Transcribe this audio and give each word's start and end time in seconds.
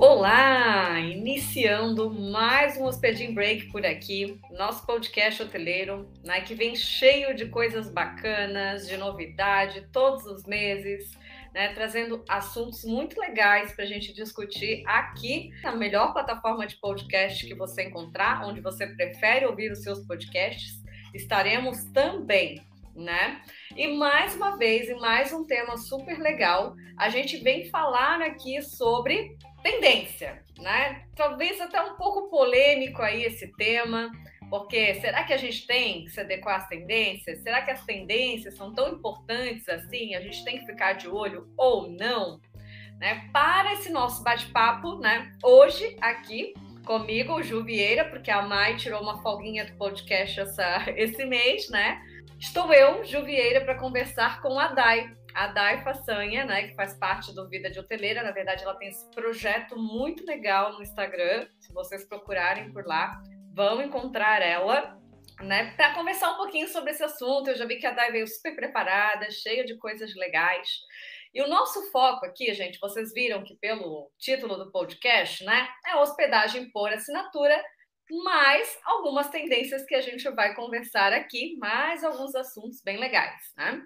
Olá! 0.00 1.00
Iniciando 1.00 2.08
mais 2.08 2.76
um 2.76 2.84
Hospedin 2.84 3.34
Break 3.34 3.66
por 3.72 3.84
aqui, 3.84 4.40
nosso 4.52 4.86
podcast 4.86 5.42
hoteleiro, 5.42 6.08
né, 6.24 6.40
que 6.40 6.54
vem 6.54 6.76
cheio 6.76 7.34
de 7.34 7.46
coisas 7.46 7.90
bacanas, 7.90 8.86
de 8.86 8.96
novidade, 8.96 9.88
todos 9.92 10.24
os 10.24 10.44
meses, 10.44 11.18
né, 11.52 11.72
trazendo 11.74 12.24
assuntos 12.28 12.84
muito 12.84 13.18
legais 13.18 13.72
para 13.72 13.82
a 13.82 13.88
gente 13.88 14.14
discutir 14.14 14.84
aqui 14.86 15.50
na 15.64 15.74
melhor 15.74 16.12
plataforma 16.12 16.64
de 16.64 16.76
podcast 16.76 17.44
que 17.44 17.54
você 17.56 17.82
encontrar, 17.82 18.46
onde 18.46 18.60
você 18.60 18.86
prefere 18.86 19.46
ouvir 19.46 19.72
os 19.72 19.82
seus 19.82 20.06
podcasts, 20.06 20.80
estaremos 21.12 21.82
também 21.86 22.64
né? 22.98 23.40
E 23.76 23.86
mais 23.96 24.34
uma 24.34 24.56
vez, 24.56 24.88
em 24.88 24.98
mais 24.98 25.32
um 25.32 25.44
tema 25.44 25.76
super 25.76 26.18
legal, 26.18 26.74
a 26.96 27.08
gente 27.08 27.36
vem 27.38 27.70
falar 27.70 28.20
aqui 28.20 28.60
sobre 28.60 29.36
tendência, 29.62 30.42
né? 30.58 31.04
Talvez 31.14 31.60
até 31.60 31.80
um 31.82 31.96
pouco 31.96 32.28
polêmico 32.30 33.02
aí 33.02 33.24
esse 33.24 33.52
tema, 33.56 34.10
porque 34.48 34.94
será 34.94 35.24
que 35.24 35.32
a 35.32 35.36
gente 35.36 35.66
tem 35.66 36.04
que 36.04 36.10
se 36.10 36.20
adequar 36.20 36.56
às 36.56 36.68
tendências? 36.68 37.42
Será 37.42 37.62
que 37.62 37.70
as 37.70 37.84
tendências 37.84 38.54
são 38.54 38.72
tão 38.74 38.94
importantes 38.94 39.68
assim? 39.68 40.14
A 40.14 40.20
gente 40.20 40.44
tem 40.44 40.58
que 40.58 40.66
ficar 40.66 40.94
de 40.94 41.08
olho 41.08 41.48
ou 41.56 41.90
não? 41.90 42.40
Né? 42.98 43.28
Para 43.32 43.74
esse 43.74 43.90
nosso 43.90 44.22
bate-papo, 44.22 44.98
né? 44.98 45.32
Hoje 45.42 45.96
aqui 46.00 46.54
comigo, 46.84 47.34
o 47.34 47.42
Ju 47.42 47.62
Vieira, 47.62 48.06
porque 48.06 48.30
a 48.30 48.40
Mai 48.40 48.76
tirou 48.76 49.02
uma 49.02 49.22
folguinha 49.22 49.66
do 49.66 49.74
podcast 49.74 50.40
essa, 50.40 50.84
esse 50.96 51.24
mês, 51.26 51.68
né? 51.68 52.00
Estou 52.38 52.72
eu, 52.72 53.04
Ju 53.04 53.22
Vieira, 53.22 53.60
para 53.60 53.74
conversar 53.74 54.40
com 54.40 54.58
a 54.58 54.68
Dai, 54.68 55.14
a 55.38 55.46
Dai 55.46 55.84
Façanha, 55.84 56.44
né, 56.44 56.66
que 56.66 56.74
faz 56.74 56.98
parte 56.98 57.32
do 57.32 57.48
Vida 57.48 57.70
de 57.70 57.78
Hoteleira. 57.78 58.24
Na 58.24 58.32
verdade, 58.32 58.64
ela 58.64 58.74
tem 58.74 58.88
esse 58.88 59.08
projeto 59.12 59.78
muito 59.78 60.26
legal 60.26 60.72
no 60.72 60.82
Instagram. 60.82 61.46
Se 61.60 61.72
vocês 61.72 62.04
procurarem 62.04 62.72
por 62.72 62.84
lá, 62.84 63.22
vão 63.54 63.80
encontrar 63.80 64.42
ela, 64.42 64.98
né, 65.40 65.72
para 65.76 65.94
conversar 65.94 66.32
um 66.32 66.38
pouquinho 66.38 66.66
sobre 66.66 66.90
esse 66.90 67.04
assunto. 67.04 67.50
Eu 67.50 67.56
já 67.56 67.66
vi 67.66 67.76
que 67.76 67.86
a 67.86 67.92
Dai 67.92 68.10
veio 68.10 68.26
super 68.26 68.56
preparada, 68.56 69.30
cheia 69.30 69.64
de 69.64 69.78
coisas 69.78 70.12
legais. 70.16 70.68
E 71.32 71.40
o 71.40 71.46
nosso 71.46 71.88
foco 71.92 72.26
aqui, 72.26 72.52
gente, 72.52 72.80
vocês 72.80 73.12
viram 73.12 73.44
que 73.44 73.54
pelo 73.58 74.10
título 74.18 74.56
do 74.56 74.72
podcast, 74.72 75.44
né, 75.44 75.68
é 75.86 75.94
hospedagem 75.94 76.68
por 76.72 76.92
assinatura, 76.92 77.62
mais 78.24 78.76
algumas 78.84 79.28
tendências 79.28 79.84
que 79.84 79.94
a 79.94 80.00
gente 80.00 80.28
vai 80.30 80.52
conversar 80.56 81.12
aqui, 81.12 81.56
mais 81.58 82.02
alguns 82.02 82.34
assuntos 82.34 82.82
bem 82.82 82.96
legais, 82.96 83.52
né? 83.56 83.80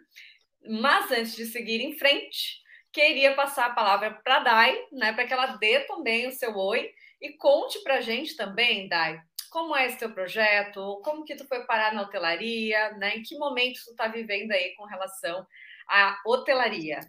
Mas 0.68 1.10
antes 1.10 1.34
de 1.34 1.46
seguir 1.46 1.80
em 1.80 1.96
frente, 1.96 2.60
queria 2.92 3.34
passar 3.34 3.66
a 3.66 3.74
palavra 3.74 4.10
para 4.22 4.36
a 4.36 4.40
Dai, 4.40 4.86
né, 4.92 5.12
para 5.12 5.26
que 5.26 5.32
ela 5.32 5.56
dê 5.56 5.80
também 5.80 6.28
o 6.28 6.32
seu 6.32 6.56
oi 6.56 6.90
e 7.20 7.32
conte 7.32 7.82
para 7.82 7.96
a 7.96 8.00
gente 8.00 8.36
também, 8.36 8.88
Dai, 8.88 9.20
como 9.50 9.76
é 9.76 9.86
esse 9.86 9.98
teu 9.98 10.12
projeto, 10.12 11.00
como 11.04 11.24
que 11.24 11.34
tu 11.34 11.46
foi 11.46 11.64
parar 11.64 11.94
na 11.94 12.02
hotelaria, 12.02 12.92
né, 12.92 13.16
em 13.16 13.22
que 13.22 13.38
momento 13.38 13.80
tu 13.84 13.90
está 13.90 14.08
vivendo 14.08 14.52
aí 14.52 14.74
com 14.76 14.84
relação 14.84 15.46
à 15.88 16.20
hotelaria. 16.26 17.00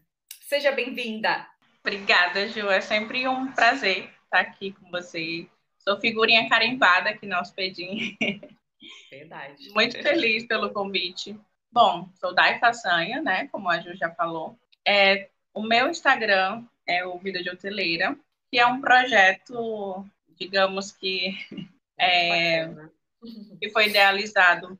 Seja 0.41 0.71
bem-vinda. 0.71 1.47
Obrigada, 1.79 2.47
Ju, 2.47 2.69
é 2.69 2.79
sempre 2.79 3.27
um 3.27 3.51
prazer 3.51 4.09
estar 4.23 4.39
aqui 4.39 4.71
com 4.71 4.89
você. 4.89 5.47
Sou 5.79 5.99
figurinha 5.99 6.47
carimbada 6.47 7.09
aqui 7.09 7.25
no 7.25 7.37
Hospedim. 7.37 8.17
Verdade. 9.09 9.69
Muito 9.71 10.01
feliz 10.01 10.45
pelo 10.47 10.71
convite. 10.71 11.37
Bom, 11.73 12.07
sou 12.19 12.35
Dai 12.35 12.59
Façanha, 12.59 13.19
né? 13.19 13.47
Como 13.47 13.67
a 13.67 13.79
Ju 13.79 13.95
já 13.95 14.11
falou. 14.11 14.55
É, 14.87 15.27
o 15.55 15.63
meu 15.63 15.89
Instagram 15.89 16.63
é 16.85 17.03
o 17.03 17.17
Vida 17.17 17.41
de 17.41 17.49
Hoteleira, 17.49 18.15
que 18.51 18.59
é 18.59 18.67
um 18.67 18.79
projeto, 18.79 20.05
digamos 20.37 20.91
que, 20.91 21.35
é, 21.97 22.69
que 23.59 23.71
foi 23.71 23.87
idealizado 23.87 24.79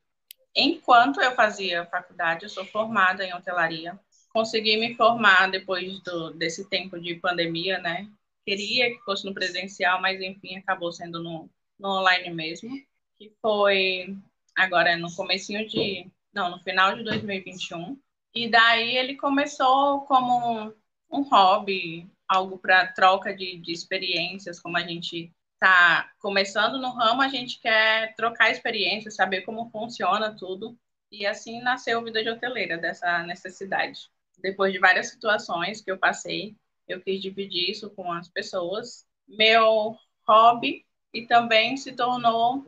enquanto 0.55 1.19
eu 1.19 1.33
fazia 1.33 1.87
faculdade. 1.87 2.43
Eu 2.43 2.49
sou 2.49 2.63
formada 2.63 3.25
em 3.25 3.33
hotelaria. 3.33 3.99
Consegui 4.31 4.77
me 4.77 4.93
formar 4.93 5.49
depois 5.49 5.99
do, 6.01 6.29
desse 6.35 6.69
tempo 6.69 7.01
de 7.01 7.15
pandemia, 7.15 7.79
né? 7.79 8.07
Queria 8.45 8.91
que 8.91 8.99
fosse 8.99 9.25
no 9.25 9.33
presencial, 9.33 9.99
mas 9.99 10.21
enfim, 10.21 10.57
acabou 10.57 10.91
sendo 10.91 11.23
no, 11.23 11.49
no 11.79 11.89
online 11.89 12.29
mesmo. 12.29 12.69
Que 13.17 13.33
foi 13.41 14.15
agora 14.55 14.95
no 14.95 15.11
comecinho 15.15 15.67
de 15.67 16.05
não, 16.33 16.49
no 16.49 16.59
final 16.59 16.95
de 16.95 17.03
2021. 17.03 17.97
E 18.33 18.49
daí 18.49 18.97
ele 18.97 19.15
começou 19.15 20.01
como 20.01 20.63
um, 20.63 20.73
um 21.11 21.21
hobby, 21.21 22.09
algo 22.27 22.57
para 22.57 22.87
troca 22.87 23.33
de, 23.35 23.57
de 23.57 23.71
experiências, 23.71 24.59
como 24.59 24.77
a 24.77 24.81
gente 24.81 25.31
está 25.53 26.11
começando 26.19 26.77
no 26.77 26.89
ramo, 26.89 27.21
a 27.21 27.29
gente 27.29 27.59
quer 27.59 28.13
trocar 28.15 28.51
experiências, 28.51 29.15
saber 29.15 29.41
como 29.41 29.69
funciona 29.69 30.35
tudo. 30.35 30.77
E 31.11 31.25
assim 31.25 31.61
nasceu 31.61 31.99
a 31.99 32.03
Vida 32.03 32.23
de 32.23 32.29
Hoteleira, 32.29 32.77
dessa 32.77 33.23
necessidade. 33.23 34.09
Depois 34.39 34.73
de 34.73 34.79
várias 34.79 35.09
situações 35.09 35.79
que 35.79 35.91
eu 35.91 35.97
passei, 35.97 36.55
eu 36.87 36.99
quis 36.99 37.21
dividir 37.21 37.69
isso 37.69 37.89
com 37.91 38.11
as 38.11 38.27
pessoas. 38.27 39.05
Meu 39.27 39.95
hobby 40.27 40.85
e 41.13 41.27
também 41.27 41.77
se 41.77 41.93
tornou 41.93 42.65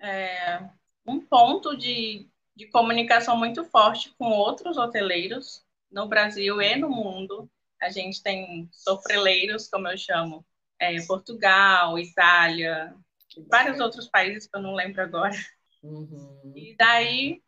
é, 0.00 0.68
um 1.06 1.20
ponto 1.20 1.76
de, 1.76 2.28
de 2.56 2.66
comunicação 2.68 3.36
muito 3.36 3.64
forte 3.64 4.14
com 4.18 4.30
outros 4.30 4.76
hoteleiros 4.76 5.64
no 5.90 6.06
Brasil 6.06 6.60
e 6.60 6.76
no 6.76 6.88
mundo. 6.88 7.50
A 7.80 7.90
gente 7.90 8.22
tem 8.22 8.68
sofreleiros, 8.72 9.68
como 9.68 9.88
eu 9.88 9.98
chamo, 9.98 10.44
é, 10.78 11.00
Portugal, 11.06 11.98
Itália, 11.98 12.94
vários 13.48 13.80
outros 13.80 14.08
países 14.08 14.46
que 14.46 14.56
eu 14.56 14.62
não 14.62 14.74
lembro 14.74 15.02
agora. 15.02 15.36
Uhum. 15.82 16.52
E 16.54 16.74
daí 16.76 17.42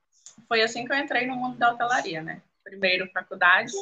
foi 0.48 0.62
assim 0.62 0.84
que 0.84 0.92
eu 0.92 0.96
entrei 0.96 1.26
no 1.26 1.36
mundo 1.36 1.58
da 1.58 1.72
hotelaria, 1.72 2.22
né? 2.22 2.42
Primeiro 2.62 3.10
faculdade 3.12 3.72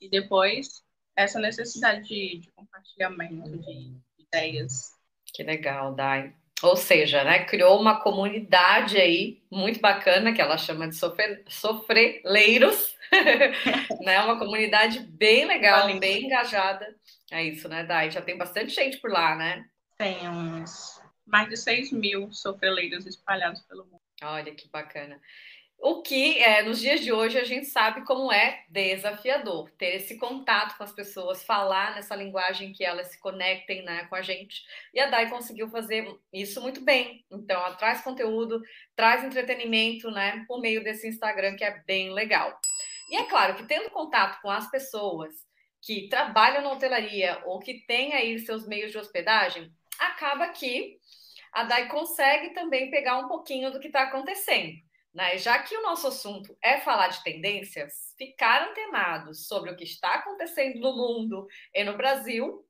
e 0.00 0.08
depois 0.08 0.82
essa 1.16 1.38
necessidade 1.38 2.08
de, 2.08 2.38
de 2.38 2.50
compartilhamento 2.52 3.58
de, 3.58 3.90
de 3.90 4.02
ideias. 4.18 4.92
Que 5.26 5.42
legal, 5.42 5.94
Dai. 5.94 6.34
Ou 6.62 6.76
seja, 6.76 7.24
né, 7.24 7.44
criou 7.44 7.80
uma 7.80 8.00
comunidade 8.00 8.96
aí 8.96 9.42
muito 9.50 9.80
bacana 9.80 10.32
que 10.32 10.40
ela 10.40 10.56
chama 10.56 10.88
de 10.88 10.96
sofre, 10.96 11.42
sofreleiros, 11.48 12.96
né? 14.00 14.20
Uma 14.22 14.38
comunidade 14.38 15.00
bem 15.00 15.44
legal, 15.44 15.82
Valeu. 15.82 15.98
bem 15.98 16.24
engajada. 16.24 16.94
É 17.30 17.42
isso, 17.42 17.68
né, 17.68 17.84
Dai? 17.84 18.10
Já 18.10 18.22
tem 18.22 18.38
bastante 18.38 18.72
gente 18.72 18.98
por 18.98 19.10
lá, 19.10 19.34
né? 19.34 19.64
Tem 19.98 20.28
uns 20.28 21.00
mais 21.26 21.48
de 21.48 21.56
6 21.56 21.92
mil 21.92 22.32
sofreleiros 22.32 23.06
espalhados 23.06 23.62
pelo 23.62 23.84
mundo. 23.84 24.00
Olha 24.22 24.54
que 24.54 24.68
bacana. 24.68 25.20
O 25.84 26.00
que 26.00 26.38
é, 26.38 26.62
nos 26.62 26.78
dias 26.78 27.00
de 27.00 27.12
hoje 27.12 27.36
a 27.36 27.42
gente 27.42 27.66
sabe 27.66 28.04
como 28.04 28.32
é 28.32 28.64
desafiador 28.68 29.68
ter 29.72 29.96
esse 29.96 30.16
contato 30.16 30.76
com 30.78 30.84
as 30.84 30.92
pessoas, 30.92 31.42
falar 31.42 31.96
nessa 31.96 32.14
linguagem 32.14 32.72
que 32.72 32.84
elas 32.84 33.08
se 33.08 33.18
conectem 33.18 33.82
né, 33.82 34.04
com 34.04 34.14
a 34.14 34.22
gente. 34.22 34.62
E 34.94 35.00
a 35.00 35.10
Dai 35.10 35.28
conseguiu 35.28 35.68
fazer 35.68 36.06
isso 36.32 36.60
muito 36.60 36.80
bem. 36.80 37.26
Então, 37.28 37.60
ela 37.60 37.74
traz 37.74 38.00
conteúdo, 38.00 38.62
traz 38.94 39.24
entretenimento 39.24 40.08
né, 40.12 40.44
por 40.46 40.60
meio 40.60 40.84
desse 40.84 41.08
Instagram 41.08 41.56
que 41.56 41.64
é 41.64 41.82
bem 41.84 42.12
legal. 42.12 42.56
E 43.10 43.16
é 43.16 43.24
claro 43.24 43.56
que 43.56 43.66
tendo 43.66 43.90
contato 43.90 44.40
com 44.40 44.50
as 44.52 44.70
pessoas 44.70 45.34
que 45.80 46.08
trabalham 46.08 46.62
na 46.62 46.70
hotelaria 46.70 47.42
ou 47.44 47.58
que 47.58 47.84
têm 47.88 48.14
aí 48.14 48.38
seus 48.38 48.68
meios 48.68 48.92
de 48.92 48.98
hospedagem, 48.98 49.68
acaba 49.98 50.46
que 50.50 50.96
a 51.52 51.64
Dai 51.64 51.88
consegue 51.88 52.50
também 52.50 52.88
pegar 52.88 53.18
um 53.18 53.26
pouquinho 53.26 53.72
do 53.72 53.80
que 53.80 53.88
está 53.88 54.02
acontecendo. 54.02 54.91
Né? 55.14 55.36
Já 55.36 55.58
que 55.58 55.76
o 55.76 55.82
nosso 55.82 56.08
assunto 56.08 56.56
é 56.62 56.80
falar 56.80 57.08
de 57.08 57.22
tendências, 57.22 58.14
ficar 58.16 58.70
antenados 58.70 59.46
sobre 59.46 59.70
o 59.70 59.76
que 59.76 59.84
está 59.84 60.14
acontecendo 60.14 60.80
no 60.80 60.96
mundo 60.96 61.46
e 61.74 61.84
no 61.84 61.96
Brasil 61.96 62.64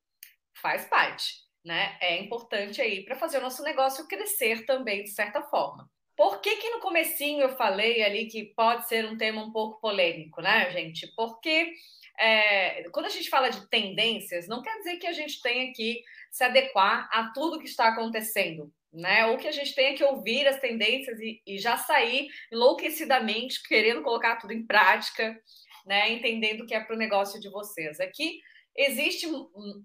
faz 0.61 0.85
parte. 0.87 1.43
Né? 1.65 1.97
É 2.01 2.19
importante 2.19 2.81
aí 2.81 3.05
para 3.05 3.15
fazer 3.15 3.39
o 3.39 3.43
nosso 3.43 3.63
negócio 3.63 4.09
crescer 4.09 4.67
também, 4.67 5.05
de 5.05 5.11
certa 5.11 5.43
forma. 5.43 5.89
Por 6.17 6.41
que, 6.41 6.57
que 6.57 6.71
no 6.71 6.81
comecinho 6.81 7.43
eu 7.43 7.57
falei 7.57 8.03
ali 8.03 8.27
que 8.27 8.53
pode 8.55 8.89
ser 8.89 9.07
um 9.07 9.17
tema 9.17 9.43
um 9.43 9.53
pouco 9.53 9.81
polêmico, 9.81 10.43
né, 10.43 10.71
gente? 10.71 11.07
Porque 11.15 11.73
é, 12.19 12.83
quando 12.91 13.07
a 13.07 13.11
gente 13.11 13.31
fala 13.31 13.49
de 13.49 13.69
tendências, 13.69 14.47
não 14.47 14.63
quer 14.63 14.77
dizer 14.79 14.97
que 14.97 15.07
a 15.07 15.13
gente 15.13 15.41
tenha 15.41 15.73
que 15.73 16.03
se 16.31 16.45
adequar 16.45 17.09
a 17.13 17.33
tudo 17.33 17.59
que 17.59 17.67
está 17.67 17.89
acontecendo 17.89 18.73
né? 18.93 19.27
Ou 19.27 19.39
que 19.39 19.49
a 19.49 19.53
gente 19.53 19.75
tenha 19.75 19.95
que 19.97 20.05
ouvir 20.05 20.47
as 20.47 20.61
tendências 20.61 21.19
e, 21.21 21.43
e 21.47 21.59
já 21.59 21.77
sair 21.77 22.29
enlouquecidamente 22.53 23.63
querendo 23.63 24.03
colocar 24.03 24.37
tudo 24.37 24.53
em 24.53 24.67
prática, 24.67 25.41
né? 25.87 26.11
Entendendo 26.13 26.67
que 26.67 26.75
é 26.75 26.81
para 26.81 26.95
o 26.95 26.99
negócio 26.99 27.41
de 27.41 27.49
vocês. 27.49 28.01
Aqui 28.01 28.41
existe, 28.77 29.27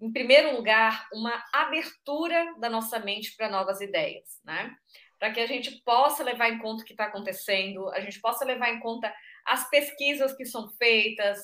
em 0.01 0.11
primeiro 0.11 0.55
lugar, 0.55 1.07
uma 1.13 1.43
abertura 1.53 2.55
da 2.59 2.69
nossa 2.69 2.99
mente 2.99 3.35
para 3.35 3.49
novas 3.49 3.81
ideias, 3.81 4.39
né? 4.43 4.75
Para 5.19 5.31
que 5.31 5.39
a 5.39 5.47
gente 5.47 5.81
possa 5.83 6.23
levar 6.23 6.49
em 6.49 6.59
conta 6.59 6.83
o 6.83 6.85
que 6.85 6.93
está 6.93 7.05
acontecendo, 7.05 7.89
a 7.89 7.99
gente 8.01 8.19
possa 8.19 8.45
levar 8.45 8.69
em 8.69 8.79
conta 8.79 9.13
as 9.45 9.69
pesquisas 9.69 10.35
que 10.35 10.45
são 10.45 10.69
feitas, 10.77 11.39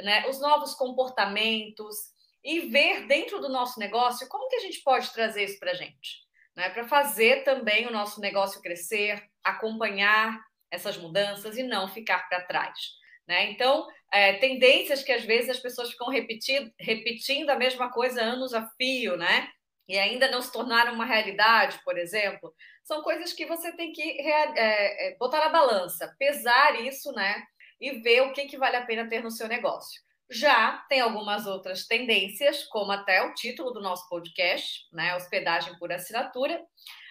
né? 0.00 0.26
Os 0.28 0.40
novos 0.40 0.74
comportamentos 0.74 1.96
e 2.42 2.60
ver 2.60 3.06
dentro 3.06 3.40
do 3.40 3.48
nosso 3.48 3.78
negócio 3.78 4.28
como 4.28 4.48
que 4.48 4.56
a 4.56 4.60
gente 4.60 4.80
pode 4.82 5.12
trazer 5.12 5.44
isso 5.44 5.58
para 5.58 5.72
a 5.72 5.74
gente, 5.74 6.27
né? 6.58 6.70
Para 6.70 6.88
fazer 6.88 7.44
também 7.44 7.86
o 7.86 7.92
nosso 7.92 8.20
negócio 8.20 8.60
crescer, 8.60 9.22
acompanhar 9.44 10.36
essas 10.72 10.98
mudanças 10.98 11.56
e 11.56 11.62
não 11.62 11.86
ficar 11.86 12.28
para 12.28 12.44
trás. 12.44 12.76
Né? 13.28 13.52
Então, 13.52 13.86
é, 14.12 14.32
tendências 14.34 15.04
que 15.04 15.12
às 15.12 15.24
vezes 15.24 15.50
as 15.50 15.60
pessoas 15.60 15.90
ficam 15.92 16.08
repetindo, 16.08 16.68
repetindo 16.80 17.50
a 17.50 17.56
mesma 17.56 17.92
coisa 17.92 18.20
anos 18.20 18.52
a 18.52 18.66
fio, 18.76 19.16
né? 19.16 19.48
E 19.86 19.96
ainda 19.96 20.28
não 20.30 20.42
se 20.42 20.52
tornaram 20.52 20.94
uma 20.94 21.04
realidade, 21.04 21.78
por 21.84 21.96
exemplo, 21.96 22.52
são 22.82 23.02
coisas 23.02 23.32
que 23.32 23.46
você 23.46 23.74
tem 23.76 23.92
que 23.92 24.02
é, 24.02 25.12
é, 25.12 25.16
botar 25.16 25.38
na 25.38 25.48
balança, 25.50 26.14
pesar 26.18 26.80
isso, 26.82 27.12
né? 27.12 27.40
E 27.80 28.00
ver 28.00 28.22
o 28.22 28.32
que, 28.32 28.46
que 28.46 28.58
vale 28.58 28.76
a 28.76 28.84
pena 28.84 29.08
ter 29.08 29.22
no 29.22 29.30
seu 29.30 29.46
negócio. 29.46 30.02
Já 30.30 30.84
tem 30.88 31.00
algumas 31.00 31.46
outras 31.46 31.86
tendências, 31.86 32.64
como 32.64 32.92
até 32.92 33.22
o 33.22 33.34
título 33.34 33.70
do 33.70 33.80
nosso 33.80 34.08
podcast, 34.08 34.86
né? 34.92 35.14
Hospedagem 35.16 35.78
por 35.78 35.90
assinatura, 35.90 36.60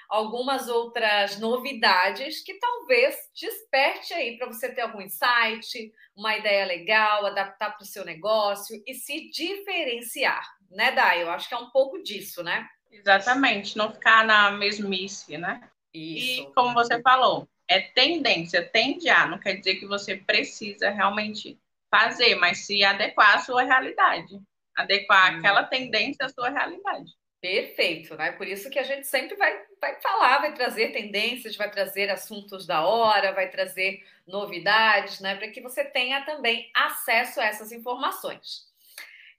algumas 0.10 0.68
outras 0.70 1.40
novidades 1.40 2.44
que 2.44 2.54
talvez 2.60 3.16
desperte 3.36 4.14
aí 4.14 4.38
para 4.38 4.48
você 4.48 4.74
ter 4.74 4.82
algum 4.82 5.02
insight, 5.02 5.92
uma 6.16 6.38
ideia 6.38 6.66
legal, 6.66 7.26
adaptar 7.26 7.72
para 7.72 7.84
o 7.84 7.88
seu 7.88 8.06
negócio 8.06 8.82
e 8.86 8.94
se 8.94 9.30
diferenciar, 9.30 10.48
né, 10.70 10.92
Dai? 10.92 11.24
Eu 11.24 11.30
acho 11.30 11.48
que 11.48 11.56
é 11.56 11.58
um 11.58 11.70
pouco 11.72 12.02
disso, 12.04 12.44
né? 12.44 12.68
Exatamente, 12.92 13.78
não 13.78 13.92
ficar 13.92 14.26
na 14.26 14.52
mesmice, 14.52 15.38
né? 15.38 15.70
Isso. 15.94 16.42
E 16.42 16.54
como 16.54 16.74
você 16.74 17.02
falou, 17.02 17.48
é 17.68 17.82
tendência, 17.82 18.68
tende 18.68 19.10
a, 19.10 19.28
não 19.28 19.40
quer 19.40 19.56
dizer 19.56 19.76
que 19.76 19.86
você 19.86 20.16
precisa 20.16 20.90
realmente 20.90 21.60
fazer, 21.90 22.36
mas 22.36 22.66
se 22.66 22.84
adequar 22.84 23.36
à 23.36 23.40
sua 23.40 23.64
realidade. 23.64 24.40
Adequar 24.76 25.34
hum. 25.34 25.40
aquela 25.40 25.64
tendência 25.64 26.26
à 26.26 26.30
sua 26.30 26.50
realidade. 26.50 27.12
Perfeito, 27.40 28.16
né? 28.16 28.32
Por 28.32 28.48
isso 28.48 28.70
que 28.70 28.80
a 28.80 28.84
gente 28.84 29.06
sempre 29.06 29.36
vai, 29.36 29.56
vai 29.80 30.00
falar, 30.02 30.40
vai 30.40 30.54
trazer 30.54 30.92
tendências, 30.92 31.56
vai 31.56 31.70
trazer 31.70 32.10
assuntos 32.10 32.66
da 32.66 32.86
hora, 32.86 33.32
vai 33.32 33.50
trazer 33.50 34.04
novidades, 34.26 35.20
né? 35.20 35.36
Para 35.36 35.50
que 35.50 35.62
você 35.62 35.86
tenha 35.86 36.26
também 36.26 36.70
acesso 36.74 37.40
a 37.40 37.46
essas 37.46 37.72
informações. 37.72 38.66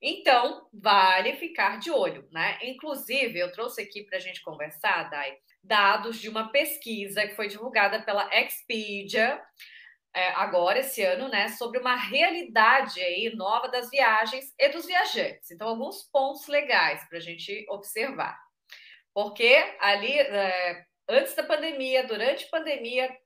Então, 0.00 0.68
vale 0.72 1.34
ficar 1.36 1.80
de 1.80 1.90
olho, 1.90 2.28
né? 2.30 2.56
Inclusive, 2.62 3.36
eu 3.36 3.50
trouxe 3.50 3.82
aqui 3.82 4.04
para 4.04 4.18
a 4.18 4.20
gente 4.20 4.42
conversar, 4.42 5.10
Dai, 5.10 5.36
dados 5.62 6.20
de 6.20 6.28
uma 6.28 6.50
pesquisa 6.50 7.26
que 7.26 7.34
foi 7.34 7.48
divulgada 7.48 8.00
pela 8.02 8.30
Expedia 8.32 9.42
é, 10.18 10.32
agora, 10.34 10.80
esse 10.80 11.00
ano, 11.00 11.28
né, 11.28 11.46
sobre 11.50 11.78
uma 11.78 11.94
realidade 11.94 13.00
aí 13.00 13.32
nova 13.36 13.68
das 13.68 13.88
viagens 13.88 14.52
e 14.58 14.68
dos 14.70 14.84
viajantes. 14.84 15.52
Então, 15.52 15.68
alguns 15.68 16.02
pontos 16.10 16.48
legais 16.48 17.08
para 17.08 17.18
a 17.18 17.20
gente 17.20 17.64
observar. 17.70 18.36
Porque 19.14 19.54
ali, 19.78 20.18
é, 20.18 20.84
antes 21.08 21.36
da 21.36 21.44
pandemia, 21.44 22.04
durante 22.04 22.46
a 22.46 22.48
pandemia 22.48 23.16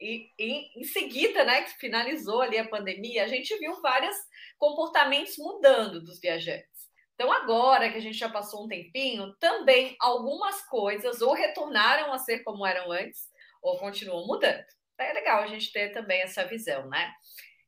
e, 0.00 0.28
e, 0.36 0.80
em 0.80 0.82
seguida, 0.82 1.44
né, 1.44 1.62
que 1.62 1.78
finalizou 1.78 2.40
ali 2.40 2.58
a 2.58 2.68
pandemia, 2.68 3.22
a 3.22 3.28
gente 3.28 3.56
viu 3.58 3.80
vários 3.80 4.16
comportamentos 4.58 5.38
mudando 5.38 6.02
dos 6.02 6.18
viajantes. 6.18 6.66
Então, 7.14 7.30
agora 7.30 7.88
que 7.88 7.98
a 7.98 8.02
gente 8.02 8.18
já 8.18 8.28
passou 8.28 8.64
um 8.64 8.68
tempinho, 8.68 9.32
também 9.38 9.94
algumas 10.00 10.60
coisas 10.66 11.22
ou 11.22 11.34
retornaram 11.34 12.12
a 12.12 12.18
ser 12.18 12.40
como 12.40 12.66
eram 12.66 12.90
antes, 12.90 13.30
ou 13.62 13.78
continuam 13.78 14.26
mudando 14.26 14.66
é 15.02 15.12
legal 15.12 15.42
a 15.42 15.46
gente 15.46 15.72
ter 15.72 15.90
também 15.90 16.20
essa 16.22 16.44
visão, 16.44 16.88
né? 16.88 17.12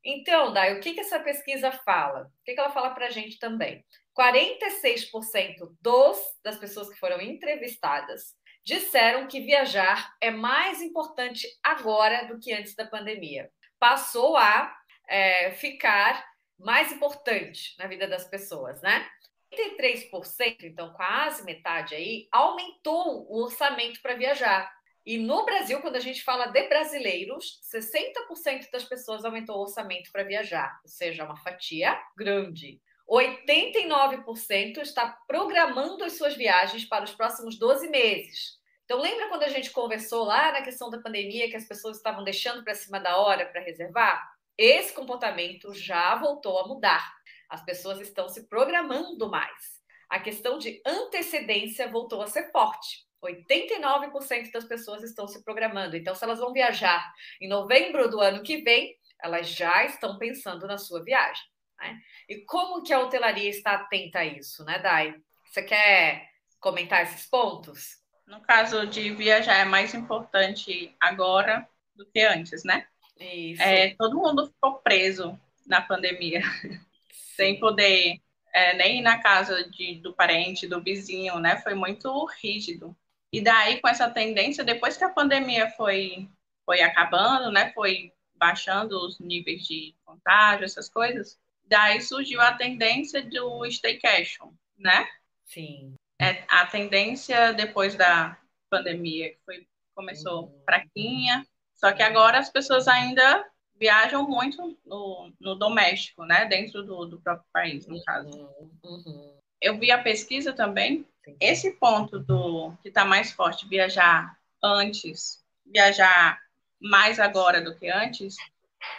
Então, 0.05 0.53
Dai, 0.53 0.75
o 0.75 0.81
que, 0.81 0.93
que 0.93 1.01
essa 1.01 1.19
pesquisa 1.21 1.73
fala? 1.73 2.31
O 2.41 2.45
que, 2.45 2.55
que 2.55 2.61
ela 2.61 2.73
fala 2.73 2.91
para 2.91 3.07
a 3.07 3.11
gente 3.11 3.39
também? 3.39 3.85
46% 4.19 5.75
dos, 5.81 6.19
das 6.43 6.59
pessoas 6.59 6.89
que 6.91 6.99
foram 6.99 7.21
entrevistadas 7.21 8.35
disseram 8.65 9.27
que 9.27 9.41
viajar 9.41 10.15
é 10.21 10.31
mais 10.31 10.81
importante 10.81 11.47
agora 11.63 12.27
do 12.27 12.39
que 12.39 12.53
antes 12.53 12.75
da 12.75 12.87
pandemia. 12.87 13.51
Passou 13.79 14.37
a 14.37 14.75
é, 15.09 15.53
ficar 15.53 16.25
mais 16.59 16.93
importante 16.93 17.75
na 17.79 17.87
vida 17.87 18.07
das 18.07 18.27
pessoas, 18.27 18.81
né? 18.81 19.07
33%, 19.55 20.65
então 20.65 20.93
quase 20.95 21.45
metade 21.45 21.95
aí, 21.95 22.27
aumentou 22.33 23.27
o 23.31 23.43
orçamento 23.43 24.01
para 24.03 24.17
viajar. 24.17 24.74
E 25.07 25.19
no 25.19 25.45
Brasil, 25.45 25.81
quando 25.81 25.97
a 25.97 26.01
gente 26.01 26.25
fala 26.25 26.47
de 26.47 26.67
brasileiros, 26.69 27.61
60% 27.71 28.71
das 28.71 28.85
pessoas 28.85 29.25
aumentou 29.25 29.57
o 29.57 29.63
orçamento 29.63 30.11
para 30.11 30.25
viajar, 30.25 30.81
ou 30.83 30.89
seja, 30.89 31.25
uma 31.25 31.37
fatia 31.37 31.99
grande. 32.17 32.81
89% 33.09 34.79
está 34.79 35.09
programando 35.27 36.05
as 36.05 36.17
suas 36.17 36.35
viagens 36.35 36.87
para 36.87 37.05
os 37.05 37.15
próximos 37.15 37.59
12 37.59 37.89
meses. 37.89 38.59
Então, 38.85 38.99
lembra 38.99 39.29
quando 39.29 39.43
a 39.43 39.49
gente 39.49 39.71
conversou 39.71 40.25
lá 40.25 40.53
na 40.53 40.63
questão 40.63 40.91
da 40.91 40.99
pandemia 40.99 41.51
que 41.51 41.57
as 41.57 41.67
pessoas 41.67 41.99
estavam 41.99 42.25
deixando 42.25 42.65
para 42.65 42.75
cima 42.75 42.99
da 42.99 43.19
hora 43.19 43.47
para 43.47 43.61
reservar? 43.61 44.35
Esse 44.57 44.93
comportamento 44.93 45.75
já 45.75 46.15
voltou 46.15 46.59
a 46.59 46.67
mudar. 46.67 47.13
As 47.49 47.63
pessoas 47.63 48.01
estão 48.01 48.29
se 48.29 48.47
programando 48.47 49.29
mais. 49.29 49.83
A 50.09 50.19
questão 50.19 50.59
de 50.59 50.81
antecedência 50.87 51.89
voltou 51.89 52.23
a 52.23 52.27
ser 52.27 52.51
forte. 52.51 53.04
89% 53.25 54.53
das 54.53 54.65
pessoas 54.65 55.03
estão 55.03 55.27
se 55.27 55.43
programando. 55.45 55.97
Então, 55.97 56.15
se 56.15 56.25
elas 56.25 56.39
vão 56.39 56.53
viajar 56.53 57.13
em 57.41 57.49
novembro 57.49 58.09
do 58.11 58.21
ano 58.21 58.43
que 58.43 58.59
vem, 58.59 58.97
elas 59.23 59.49
já 59.49 59.85
estão 59.85 60.19
pensando 60.19 60.67
na 60.67 60.79
sua 60.79 61.03
viagem. 61.03 61.45
Né? 61.79 61.99
E 62.29 62.45
como 62.45 62.83
que 62.83 62.93
a 62.93 63.01
hotelaria 63.01 63.49
está 63.49 63.73
atenta 63.73 64.21
a 64.21 64.25
isso, 64.25 64.65
né, 64.65 64.79
Dai? 64.79 65.15
Você 65.47 65.63
quer 65.63 66.29
comentar 66.61 67.03
esses 67.03 67.27
pontos? 67.27 68.03
No 68.27 68.41
caso 68.41 68.87
de 68.87 69.11
viajar, 69.11 69.57
é 69.57 69.65
mais 69.65 69.95
importante 69.95 70.95
agora 71.01 71.69
do 71.95 72.07
que 72.07 72.21
antes, 72.21 72.65
né? 72.65 72.87
Isso. 73.19 73.63
É, 73.63 73.95
todo 73.95 74.19
mundo 74.19 74.47
ficou 74.47 74.79
preso 74.79 75.39
na 75.67 75.81
pandemia, 75.81 76.41
sem 77.37 77.61
poder 77.61 78.21
é, 78.53 78.75
nem 78.77 78.99
ir 78.99 79.03
na 79.03 79.19
casa 79.19 79.69
de, 79.71 79.97
do 79.97 80.15
parente, 80.15 80.67
do 80.67 80.83
vizinho, 80.83 81.39
né? 81.39 81.61
Foi 81.61 81.75
muito 81.75 82.25
rígido. 82.43 82.97
E 83.35 83.41
daí, 83.41 83.81
com 83.81 83.89
essa 83.89 84.09
tendência, 84.09 84.63
depois 84.63 84.97
que 84.97 85.03
a 85.03 85.09
pandemia 85.09 85.69
foi, 85.71 86.29
foi 86.65 86.81
acabando, 86.83 87.51
né, 87.51 87.73
foi 87.73 88.13
baixando 88.37 88.97
os 89.05 89.19
níveis 89.19 89.67
de 89.67 89.93
contágio, 90.05 90.65
essas 90.65 90.89
coisas, 90.89 91.37
daí 91.65 92.01
surgiu 92.01 92.41
a 92.41 92.53
tendência 92.53 93.21
do 93.25 93.67
staycation, 93.67 94.53
né? 94.79 95.09
Sim. 95.45 95.97
É, 96.23 96.45
a 96.49 96.65
tendência 96.67 97.53
depois 97.53 97.97
da 97.97 98.39
pandemia 98.71 99.35
foi, 99.45 99.67
começou 99.97 100.45
uhum. 100.45 100.63
fraquinha, 100.65 101.45
só 101.75 101.91
que 101.91 102.05
agora 102.05 102.39
as 102.39 102.51
pessoas 102.51 102.87
ainda 102.87 103.45
viajam 103.75 104.29
muito 104.29 104.79
no, 104.87 105.33
no 105.41 105.57
doméstico, 105.57 106.25
né? 106.25 106.45
Dentro 106.45 106.85
do, 106.85 107.05
do 107.07 107.21
próprio 107.21 107.49
país, 107.53 107.85
no 107.89 108.01
caso. 108.05 108.29
Uhum. 108.29 108.79
Uhum. 108.85 109.39
Eu 109.61 109.77
vi 109.77 109.91
a 109.91 110.01
pesquisa 110.01 110.53
também 110.53 111.05
esse 111.41 111.73
ponto 111.73 112.19
do 112.19 112.73
que 112.83 112.89
está 112.89 113.05
mais 113.05 113.33
forte, 113.33 113.69
viajar 113.69 114.37
antes, 114.63 115.43
viajar 115.67 116.39
mais 116.81 117.19
agora 117.19 117.61
do 117.61 117.75
que 117.75 117.89
antes, 117.89 118.37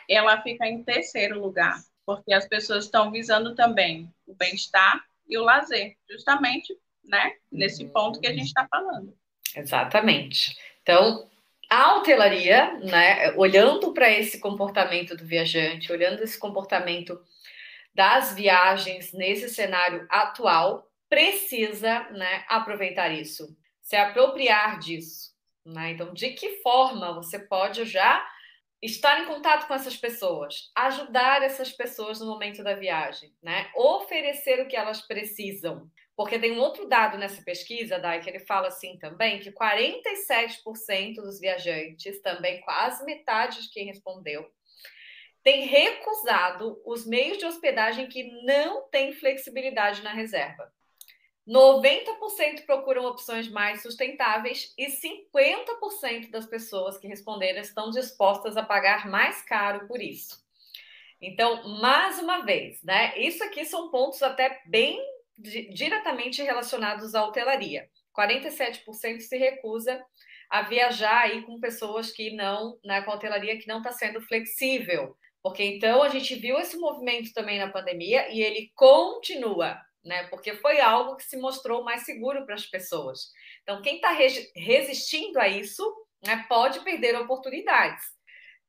ela 0.09 0.41
fica 0.41 0.67
em 0.67 0.83
terceiro 0.83 1.39
lugar, 1.39 1.79
porque 2.05 2.33
as 2.33 2.47
pessoas 2.47 2.85
estão 2.85 3.11
visando 3.11 3.55
também 3.55 4.11
o 4.27 4.33
bem-estar 4.33 5.03
e 5.27 5.37
o 5.37 5.43
lazer, 5.43 5.95
justamente, 6.09 6.75
né, 7.03 7.33
nesse 7.51 7.85
ponto 7.85 8.19
que 8.19 8.27
a 8.27 8.33
gente 8.33 8.47
está 8.47 8.67
falando. 8.67 9.15
Exatamente. 9.55 10.57
Então, 10.81 11.27
a 11.69 11.95
hotelaria, 11.95 12.73
né, 12.79 13.31
olhando 13.33 13.93
para 13.93 14.09
esse 14.09 14.39
comportamento 14.39 15.15
do 15.15 15.25
viajante, 15.25 15.91
olhando 15.91 16.23
esse 16.23 16.37
comportamento 16.37 17.19
das 17.93 18.35
viagens 18.35 19.13
nesse 19.13 19.49
cenário 19.49 20.05
atual, 20.09 20.87
precisa 21.15 22.09
né, 22.09 22.43
aproveitar 22.49 23.09
isso, 23.09 23.47
se 23.81 23.95
apropriar 23.95 24.77
disso. 24.79 25.33
Né? 25.65 25.91
Então, 25.91 26.13
de 26.13 26.31
que 26.31 26.61
forma 26.61 27.13
você 27.13 27.39
pode 27.39 27.85
já 27.85 28.21
estar 28.81 29.21
em 29.21 29.25
contato 29.25 29.65
com 29.65 29.73
essas 29.73 29.95
pessoas, 29.95 30.69
ajudar 30.75 31.41
essas 31.41 31.71
pessoas 31.71 32.19
no 32.19 32.25
momento 32.25 32.61
da 32.61 32.75
viagem, 32.75 33.33
né? 33.41 33.71
oferecer 33.77 34.59
o 34.59 34.67
que 34.67 34.75
elas 34.75 35.07
precisam. 35.07 35.89
Porque 36.17 36.37
tem 36.37 36.51
um 36.51 36.59
outro 36.59 36.85
dado 36.85 37.17
nessa 37.17 37.41
pesquisa, 37.41 37.97
Dai, 37.97 38.19
que 38.19 38.29
ele 38.29 38.39
fala 38.39 38.67
assim 38.67 38.97
também, 38.97 39.39
que 39.39 39.53
47% 39.53 41.15
dos 41.15 41.39
viajantes, 41.39 42.21
também 42.21 42.59
quase 42.59 43.05
metade 43.05 43.61
de 43.61 43.69
quem 43.69 43.85
respondeu, 43.85 44.45
tem 45.41 45.65
recusado 45.65 46.81
os 46.85 47.07
meios 47.07 47.37
de 47.37 47.45
hospedagem 47.45 48.07
que 48.07 48.23
não 48.43 48.89
têm 48.89 49.13
flexibilidade 49.13 50.03
na 50.03 50.11
reserva. 50.11 50.74
90% 51.47 52.65
procuram 52.65 53.05
opções 53.05 53.47
mais 53.47 53.81
sustentáveis 53.81 54.73
e 54.77 54.87
50% 54.87 56.31
das 56.31 56.45
pessoas 56.45 56.97
que 56.97 57.07
responderam 57.07 57.61
estão 57.61 57.91
dispostas 57.91 58.57
a 58.57 58.63
pagar 58.63 59.07
mais 59.07 59.41
caro 59.43 59.87
por 59.87 60.01
isso. 60.01 60.43
Então, 61.21 61.79
mais 61.79 62.19
uma 62.19 62.43
vez, 62.43 62.81
né? 62.83 63.17
Isso 63.17 63.43
aqui 63.43 63.63
são 63.63 63.89
pontos 63.89 64.21
até 64.21 64.61
bem 64.65 64.99
diretamente 65.37 66.41
relacionados 66.41 67.13
à 67.13 67.23
hotelaria. 67.23 67.89
47% 68.17 69.19
se 69.19 69.37
recusa 69.37 70.03
a 70.49 70.61
viajar 70.61 71.23
aí 71.23 71.41
com 71.43 71.59
pessoas 71.59 72.11
que 72.11 72.31
não, 72.31 72.77
né, 72.83 73.01
com 73.01 73.11
a 73.11 73.15
hotelaria 73.15 73.57
que 73.57 73.67
não 73.67 73.79
está 73.79 73.91
sendo 73.91 74.21
flexível. 74.21 75.15
Porque 75.43 75.63
então 75.63 76.01
a 76.01 76.09
gente 76.09 76.35
viu 76.35 76.57
esse 76.57 76.77
movimento 76.77 77.33
também 77.33 77.59
na 77.59 77.69
pandemia 77.69 78.29
e 78.29 78.41
ele 78.41 78.71
continua, 78.73 79.77
né? 80.05 80.27
Porque 80.27 80.53
foi 80.53 80.79
algo 80.79 81.15
que 81.15 81.23
se 81.23 81.35
mostrou 81.35 81.83
mais 81.83 82.03
seguro 82.03 82.45
para 82.45 82.55
as 82.55 82.65
pessoas. 82.65 83.31
Então, 83.63 83.81
quem 83.81 83.95
está 83.95 84.11
resistindo 84.55 85.39
a 85.39 85.47
isso 85.47 85.83
né, 86.23 86.45
pode 86.47 86.79
perder 86.81 87.15
oportunidades. 87.15 88.03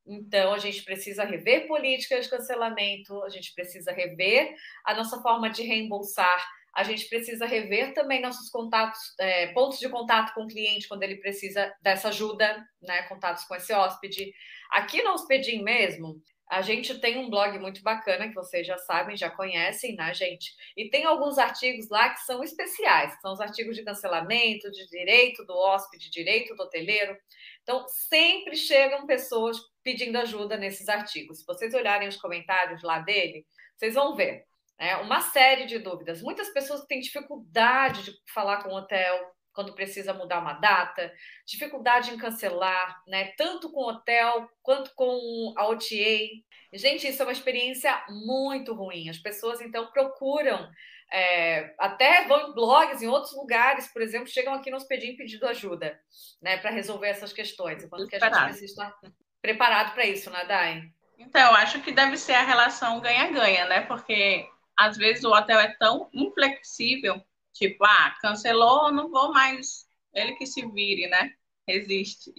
Então, 0.07 0.55
a 0.55 0.59
gente 0.59 0.83
precisa 0.83 1.25
rever 1.25 1.67
políticas 1.67 2.25
de 2.25 2.31
cancelamento, 2.31 3.23
a 3.25 3.29
gente 3.29 3.53
precisa 3.55 3.93
rever 3.93 4.55
a 4.85 4.95
nossa 4.95 5.21
forma 5.21 5.51
de 5.51 5.63
reembolsar, 5.63 6.49
a 6.75 6.85
gente 6.85 7.09
precisa 7.09 7.45
rever 7.45 7.93
também 7.93 8.21
nossos 8.21 8.49
contatos, 8.49 9.01
é, 9.19 9.49
pontos 9.49 9.79
de 9.79 9.89
contato 9.89 10.33
com 10.33 10.45
o 10.45 10.47
cliente 10.47 10.87
quando 10.87 11.03
ele 11.03 11.17
precisa 11.17 11.75
dessa 11.83 12.09
ajuda, 12.09 12.65
né, 12.81 13.03
contatos 13.05 13.45
com 13.45 13.55
esse 13.55 13.73
hóspede. 13.73 14.33
Aqui 14.71 15.03
no 15.03 15.13
Hospedim 15.13 15.63
mesmo, 15.63 16.23
a 16.49 16.63
gente 16.63 16.99
tem 17.01 17.19
um 17.19 17.29
blog 17.29 17.59
muito 17.59 17.83
bacana 17.83 18.29
que 18.29 18.35
vocês 18.35 18.67
já 18.67 18.79
sabem, 18.79 19.17
já 19.17 19.29
conhecem, 19.29 19.97
né, 19.97 20.15
gente? 20.15 20.55
E 20.77 20.89
tem 20.89 21.05
alguns 21.05 21.39
artigos 21.39 21.89
lá 21.89 22.11
que 22.11 22.21
são 22.21 22.43
especiais, 22.43 23.15
que 23.15 23.21
são 23.21 23.33
os 23.33 23.41
artigos 23.41 23.75
de 23.75 23.85
cancelamento, 23.85 24.71
de 24.71 24.87
direito 24.87 25.45
do 25.45 25.55
hóspede, 25.55 26.11
direito 26.11 26.55
do 26.55 26.63
hoteleiro. 26.63 27.17
Então, 27.63 27.85
sempre 27.89 28.57
chegam 28.57 29.07
pessoas 29.07 29.59
pedindo 29.83 30.17
ajuda 30.19 30.57
nesses 30.57 30.89
artigos. 30.89 31.41
Se 31.41 31.47
vocês 31.47 31.75
olharem 31.75 32.09
os 32.09 32.17
comentários 32.17 32.83
lá 32.83 33.01
dele, 33.01 33.45
vocês 33.77 33.95
vão 33.95 34.15
ver 34.15 34.45
né, 34.79 34.97
uma 34.99 35.21
série 35.21 35.67
de 35.67 35.81
dúvidas. 35.81 36.23
Muitas 36.23 36.49
pessoas 36.51 36.85
têm 36.85 37.01
dificuldade 37.01 38.05
de 38.05 38.13
falar 38.33 38.63
com 38.63 38.71
o 38.71 38.77
hotel, 38.77 39.36
quando 39.57 39.73
precisa 39.73 40.13
mudar 40.13 40.39
uma 40.39 40.53
data, 40.53 41.11
dificuldade 41.47 42.11
em 42.11 42.19
cancelar, 42.19 43.03
né? 43.09 43.33
Tanto 43.39 43.73
com 43.73 43.81
o 43.81 43.89
hotel 43.89 44.49
quanto 44.63 44.95
com 44.95 45.55
a 45.57 45.67
OTA. 45.67 46.45
Gente, 46.75 47.09
isso 47.09 47.23
é 47.23 47.25
uma 47.25 47.33
experiência 47.33 48.05
muito 48.11 48.75
ruim. 48.75 49.09
As 49.09 49.17
pessoas 49.17 49.63
então 49.63 49.91
procuram, 49.91 50.69
é, 51.11 51.75
até 51.79 52.29
vão 52.29 52.51
em 52.51 52.55
blogs 52.55 53.01
em 53.01 53.09
outros 53.09 53.35
lugares, 53.35 53.89
por 53.89 54.03
exemplo, 54.03 54.29
chegam 54.29 54.53
aqui 54.53 54.71
nos 54.71 54.85
pedindo 54.85 55.17
pedindo 55.17 55.49
ajuda, 55.49 55.99
né, 56.43 56.59
para 56.59 56.71
resolver 56.71 57.09
essas 57.09 57.33
questões. 57.33 57.83
Enquanto 57.83 58.09
que 58.09 58.17
a 58.17 58.21
gente 58.21 58.45
precisa 58.45 58.65
estar 58.67 58.95
preparado 59.41 59.95
para 59.95 60.05
isso, 60.05 60.31
né, 60.31 60.45
Dai? 60.45 60.83
Então, 61.19 61.41
eu 61.41 61.57
acho 61.57 61.81
que 61.81 61.93
deve 61.93 62.19
ser 62.19 62.35
a 62.35 62.45
relação 62.45 63.01
ganha-ganha, 63.01 63.65
né? 63.65 63.81
Porque 63.81 64.47
às 64.77 64.99
vezes 64.99 65.25
o 65.25 65.33
hotel 65.33 65.59
é 65.59 65.75
tão 65.79 66.11
inflexível 66.13 67.25
Tipo, 67.57 67.85
ah, 67.85 68.15
cancelou, 68.21 68.93
não 68.93 69.11
vou 69.11 69.33
mais. 69.33 69.89
Ele 70.13 70.35
que 70.35 70.47
se 70.47 70.67
vire, 70.67 71.09
né? 71.09 71.35
Existe. 71.67 72.33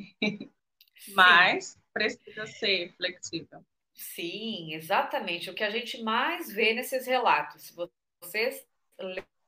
Mas 1.14 1.78
precisa 1.92 2.46
ser 2.46 2.94
flexível. 2.96 3.66
Sim, 3.96 4.74
exatamente. 4.76 5.50
O 5.50 5.56
que 5.56 5.64
a 5.64 5.72
gente 5.72 6.02
mais 6.04 6.52
vê 6.52 6.74
nesses 6.74 7.08
relatos, 7.08 7.64
se 7.64 7.76
vocês 8.22 8.64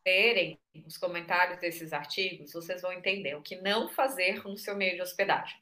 lerem 0.06 0.60
os 0.88 0.98
comentários 0.98 1.60
desses 1.60 1.94
artigos, 1.94 2.52
vocês 2.52 2.82
vão 2.82 2.92
entender 2.92 3.36
o 3.36 3.42
que 3.44 3.56
não 3.58 3.88
fazer 3.90 4.44
no 4.44 4.58
seu 4.58 4.76
meio 4.76 4.96
de 4.96 5.02
hospedagem. 5.04 5.59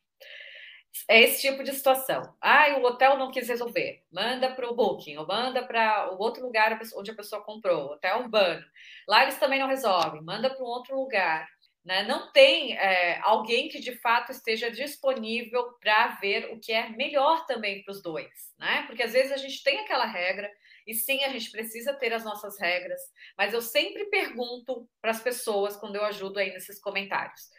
É 1.09 1.21
esse 1.21 1.41
tipo 1.41 1.63
de 1.63 1.73
situação. 1.73 2.35
Ah, 2.41 2.77
o 2.79 2.83
hotel 2.83 3.17
não 3.17 3.31
quis 3.31 3.47
resolver. 3.47 4.03
Manda 4.11 4.53
para 4.53 4.69
o 4.69 4.75
Booking, 4.75 5.17
ou 5.17 5.27
manda 5.27 5.65
para 5.65 6.13
o 6.13 6.21
outro 6.21 6.43
lugar 6.43 6.79
onde 6.95 7.11
a 7.11 7.15
pessoa 7.15 7.43
comprou, 7.43 7.93
hotel 7.93 8.19
urbano. 8.19 8.65
Lá 9.07 9.23
eles 9.23 9.37
também 9.37 9.59
não 9.59 9.67
resolvem. 9.67 10.21
Manda 10.21 10.49
para 10.49 10.63
um 10.63 10.67
outro 10.67 10.95
lugar. 10.95 11.47
Né? 11.87 12.03
Não 12.03 12.33
tem 12.33 12.77
é, 12.77 13.17
alguém 13.21 13.69
que 13.69 13.79
de 13.79 13.93
fato 14.01 14.29
esteja 14.29 14.69
disponível 14.69 15.71
para 15.79 16.17
ver 16.19 16.51
o 16.51 16.59
que 16.59 16.73
é 16.73 16.89
melhor 16.89 17.45
também 17.45 17.81
para 17.81 17.93
os 17.93 18.01
dois, 18.01 18.53
né? 18.59 18.83
Porque 18.87 19.03
às 19.03 19.13
vezes 19.13 19.31
a 19.31 19.37
gente 19.37 19.63
tem 19.63 19.79
aquela 19.79 20.05
regra, 20.05 20.51
e 20.85 20.93
sim, 20.93 21.23
a 21.23 21.29
gente 21.29 21.49
precisa 21.49 21.93
ter 21.93 22.11
as 22.11 22.25
nossas 22.25 22.59
regras, 22.59 22.99
mas 23.37 23.53
eu 23.53 23.61
sempre 23.61 24.03
pergunto 24.05 24.85
para 25.01 25.11
as 25.11 25.21
pessoas 25.21 25.77
quando 25.77 25.95
eu 25.95 26.03
ajudo 26.03 26.39
aí 26.39 26.51
nesses 26.51 26.77
comentários. 26.77 27.49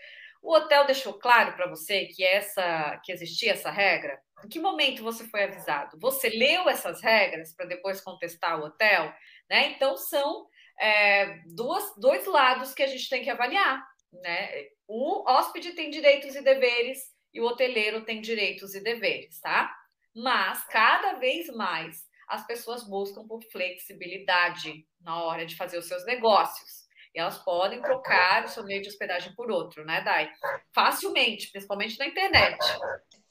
O 0.43 0.55
hotel 0.55 0.87
deixou 0.87 1.15
claro 1.15 1.55
para 1.55 1.69
você 1.69 2.07
que 2.07 2.25
essa 2.25 3.01
que 3.05 3.13
existia 3.13 3.53
essa 3.53 3.71
regra? 3.71 4.21
Em 4.45 4.49
que 4.49 4.61
momento 4.61 5.03
você 5.03 5.27
foi 5.29 5.45
avisado? 5.45 5.99
Você 6.01 6.29
leu 6.29 6.69
essas 6.69 7.03
regras 7.03 7.55
para 7.55 7.67
depois 7.67 8.01
contestar 8.01 8.59
o 8.59 8.65
hotel? 8.65 9.13
Né? 9.51 9.71
Então 9.71 9.97
são 9.97 10.47
é, 10.81 11.41
duas, 11.55 11.93
dois 11.99 12.27
lados 12.27 12.73
que 12.73 12.83
a 12.83 12.87
gente 12.87 13.09
tem 13.09 13.23
que 13.23 13.31
avaliar. 13.31 13.85
Né? 14.13 14.69
O 14.87 15.29
hóspede 15.29 15.73
tem 15.73 15.91
direitos 15.91 16.35
e 16.35 16.43
deveres 16.43 16.99
e 17.35 17.41
o 17.41 17.45
hoteleiro 17.45 18.05
tem 18.05 18.21
direitos 18.21 18.75
e 18.75 18.81
deveres, 18.81 19.41
tá? 19.41 19.75
Mas 20.15 20.65
cada 20.65 21.15
vez 21.15 21.47
mais 21.49 22.07
as 22.27 22.47
pessoas 22.47 22.89
buscam 22.89 23.27
por 23.27 23.43
flexibilidade 23.51 24.87
na 25.01 25.23
hora 25.23 25.47
de 25.47 25.57
fazer 25.57 25.79
os 25.79 25.87
seus 25.87 26.05
negócios. 26.05 26.88
E 27.15 27.21
elas 27.21 27.39
podem 27.39 27.81
trocar 27.81 28.45
o 28.45 28.49
seu 28.49 28.65
meio 28.65 28.83
de 28.83 28.89
hospedagem 28.89 29.35
por 29.35 29.51
outro, 29.51 29.85
né, 29.85 30.01
Dai? 30.03 30.31
Facilmente, 30.73 31.51
principalmente 31.51 31.99
na 31.99 32.07
internet. 32.07 32.59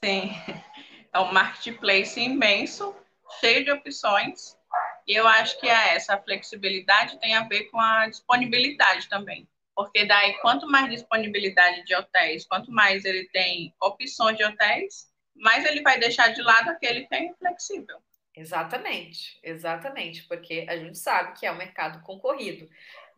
Sim. 0.04 0.30
É 1.10 1.18
um 1.20 1.32
marketplace 1.32 2.20
imenso, 2.20 2.94
cheio 3.40 3.64
de 3.64 3.72
opções. 3.72 4.54
E 5.06 5.14
eu 5.14 5.26
acho 5.26 5.58
que 5.58 5.66
é 5.66 5.94
essa 5.94 6.18
flexibilidade 6.18 7.18
tem 7.18 7.34
a 7.34 7.48
ver 7.48 7.64
com 7.70 7.80
a 7.80 8.06
disponibilidade 8.06 9.08
também. 9.08 9.48
Porque 9.74 10.04
daí, 10.04 10.34
quanto 10.40 10.66
mais 10.66 10.90
disponibilidade 10.90 11.84
de 11.84 11.94
hotéis, 11.94 12.44
quanto 12.44 12.70
mais 12.70 13.06
ele 13.06 13.26
tem 13.30 13.72
opções 13.80 14.36
de 14.36 14.44
hotéis, 14.44 15.06
mais 15.34 15.64
ele 15.64 15.82
vai 15.82 15.98
deixar 15.98 16.28
de 16.28 16.42
lado 16.42 16.70
aquele 16.70 17.06
que 17.06 17.14
é 17.14 17.32
flexível. 17.38 17.96
Exatamente, 18.34 19.38
exatamente, 19.42 20.24
porque 20.28 20.66
a 20.68 20.76
gente 20.76 20.98
sabe 20.98 21.38
que 21.38 21.46
é 21.46 21.50
um 21.50 21.56
mercado 21.56 22.02
concorrido. 22.02 22.68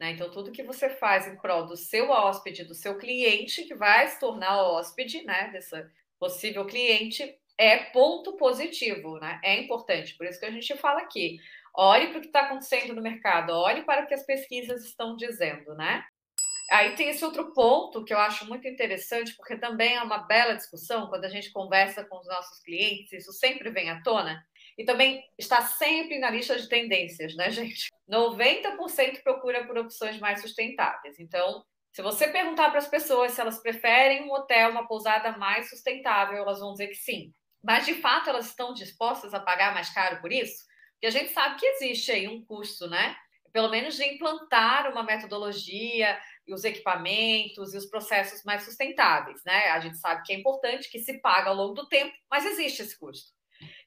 Né? 0.00 0.12
Então, 0.12 0.30
tudo 0.30 0.50
que 0.50 0.62
você 0.62 0.88
faz 0.88 1.28
em 1.28 1.36
prol 1.36 1.66
do 1.66 1.76
seu 1.76 2.08
hóspede, 2.08 2.64
do 2.64 2.74
seu 2.74 2.96
cliente, 2.96 3.64
que 3.64 3.74
vai 3.74 4.08
se 4.08 4.18
tornar 4.18 4.62
hóspede, 4.62 5.22
né, 5.24 5.50
dessa 5.52 5.92
possível 6.18 6.64
cliente, 6.66 7.38
é 7.58 7.76
ponto 7.76 8.36
positivo, 8.38 9.18
né? 9.18 9.38
É 9.44 9.60
importante. 9.60 10.16
Por 10.16 10.26
isso 10.26 10.40
que 10.40 10.46
a 10.46 10.50
gente 10.50 10.74
fala 10.76 11.00
aqui. 11.00 11.38
Olhe 11.74 12.08
para 12.08 12.18
o 12.18 12.20
que 12.22 12.28
está 12.28 12.40
acontecendo 12.40 12.94
no 12.94 13.02
mercado, 13.02 13.50
olhe 13.52 13.82
para 13.82 14.04
o 14.04 14.06
que 14.06 14.14
as 14.14 14.24
pesquisas 14.24 14.84
estão 14.84 15.14
dizendo, 15.16 15.74
né? 15.74 16.02
Aí 16.70 16.94
tem 16.94 17.10
esse 17.10 17.24
outro 17.24 17.52
ponto 17.52 18.04
que 18.04 18.14
eu 18.14 18.18
acho 18.18 18.46
muito 18.46 18.66
interessante, 18.66 19.34
porque 19.36 19.56
também 19.56 19.96
é 19.96 20.02
uma 20.02 20.18
bela 20.18 20.54
discussão 20.54 21.08
quando 21.08 21.24
a 21.24 21.28
gente 21.28 21.50
conversa 21.52 22.04
com 22.04 22.18
os 22.18 22.26
nossos 22.26 22.62
clientes, 22.62 23.12
isso 23.12 23.32
sempre 23.32 23.70
vem 23.70 23.90
à 23.90 24.00
tona, 24.02 24.42
e 24.80 24.84
também 24.84 25.22
está 25.36 25.60
sempre 25.60 26.18
na 26.18 26.30
lista 26.30 26.58
de 26.58 26.66
tendências, 26.66 27.36
né, 27.36 27.50
gente? 27.50 27.90
90% 28.10 29.22
procura 29.22 29.66
por 29.66 29.76
opções 29.76 30.18
mais 30.18 30.40
sustentáveis. 30.40 31.20
Então, 31.20 31.62
se 31.92 32.00
você 32.00 32.28
perguntar 32.28 32.70
para 32.70 32.78
as 32.78 32.88
pessoas 32.88 33.32
se 33.32 33.42
elas 33.42 33.58
preferem 33.60 34.22
um 34.22 34.32
hotel, 34.32 34.70
uma 34.70 34.88
pousada 34.88 35.36
mais 35.36 35.68
sustentável, 35.68 36.38
elas 36.38 36.60
vão 36.60 36.72
dizer 36.72 36.86
que 36.86 36.94
sim. 36.94 37.30
Mas, 37.62 37.84
de 37.84 37.92
fato, 37.92 38.30
elas 38.30 38.46
estão 38.46 38.72
dispostas 38.72 39.34
a 39.34 39.40
pagar 39.40 39.74
mais 39.74 39.90
caro 39.90 40.18
por 40.22 40.32
isso? 40.32 40.64
Porque 40.92 41.08
a 41.08 41.10
gente 41.10 41.30
sabe 41.30 41.60
que 41.60 41.66
existe 41.66 42.10
aí 42.10 42.26
um 42.26 42.42
custo, 42.42 42.88
né? 42.88 43.14
Pelo 43.52 43.68
menos 43.68 43.96
de 43.96 44.04
implantar 44.04 44.90
uma 44.90 45.02
metodologia 45.02 46.18
e 46.46 46.54
os 46.54 46.64
equipamentos 46.64 47.74
e 47.74 47.76
os 47.76 47.84
processos 47.84 48.42
mais 48.44 48.62
sustentáveis, 48.62 49.44
né? 49.44 49.68
A 49.72 49.80
gente 49.80 49.98
sabe 49.98 50.22
que 50.22 50.32
é 50.32 50.36
importante, 50.36 50.90
que 50.90 51.00
se 51.00 51.20
paga 51.20 51.50
ao 51.50 51.54
longo 51.54 51.74
do 51.74 51.86
tempo, 51.86 52.16
mas 52.30 52.46
existe 52.46 52.80
esse 52.80 52.98
custo. 52.98 53.38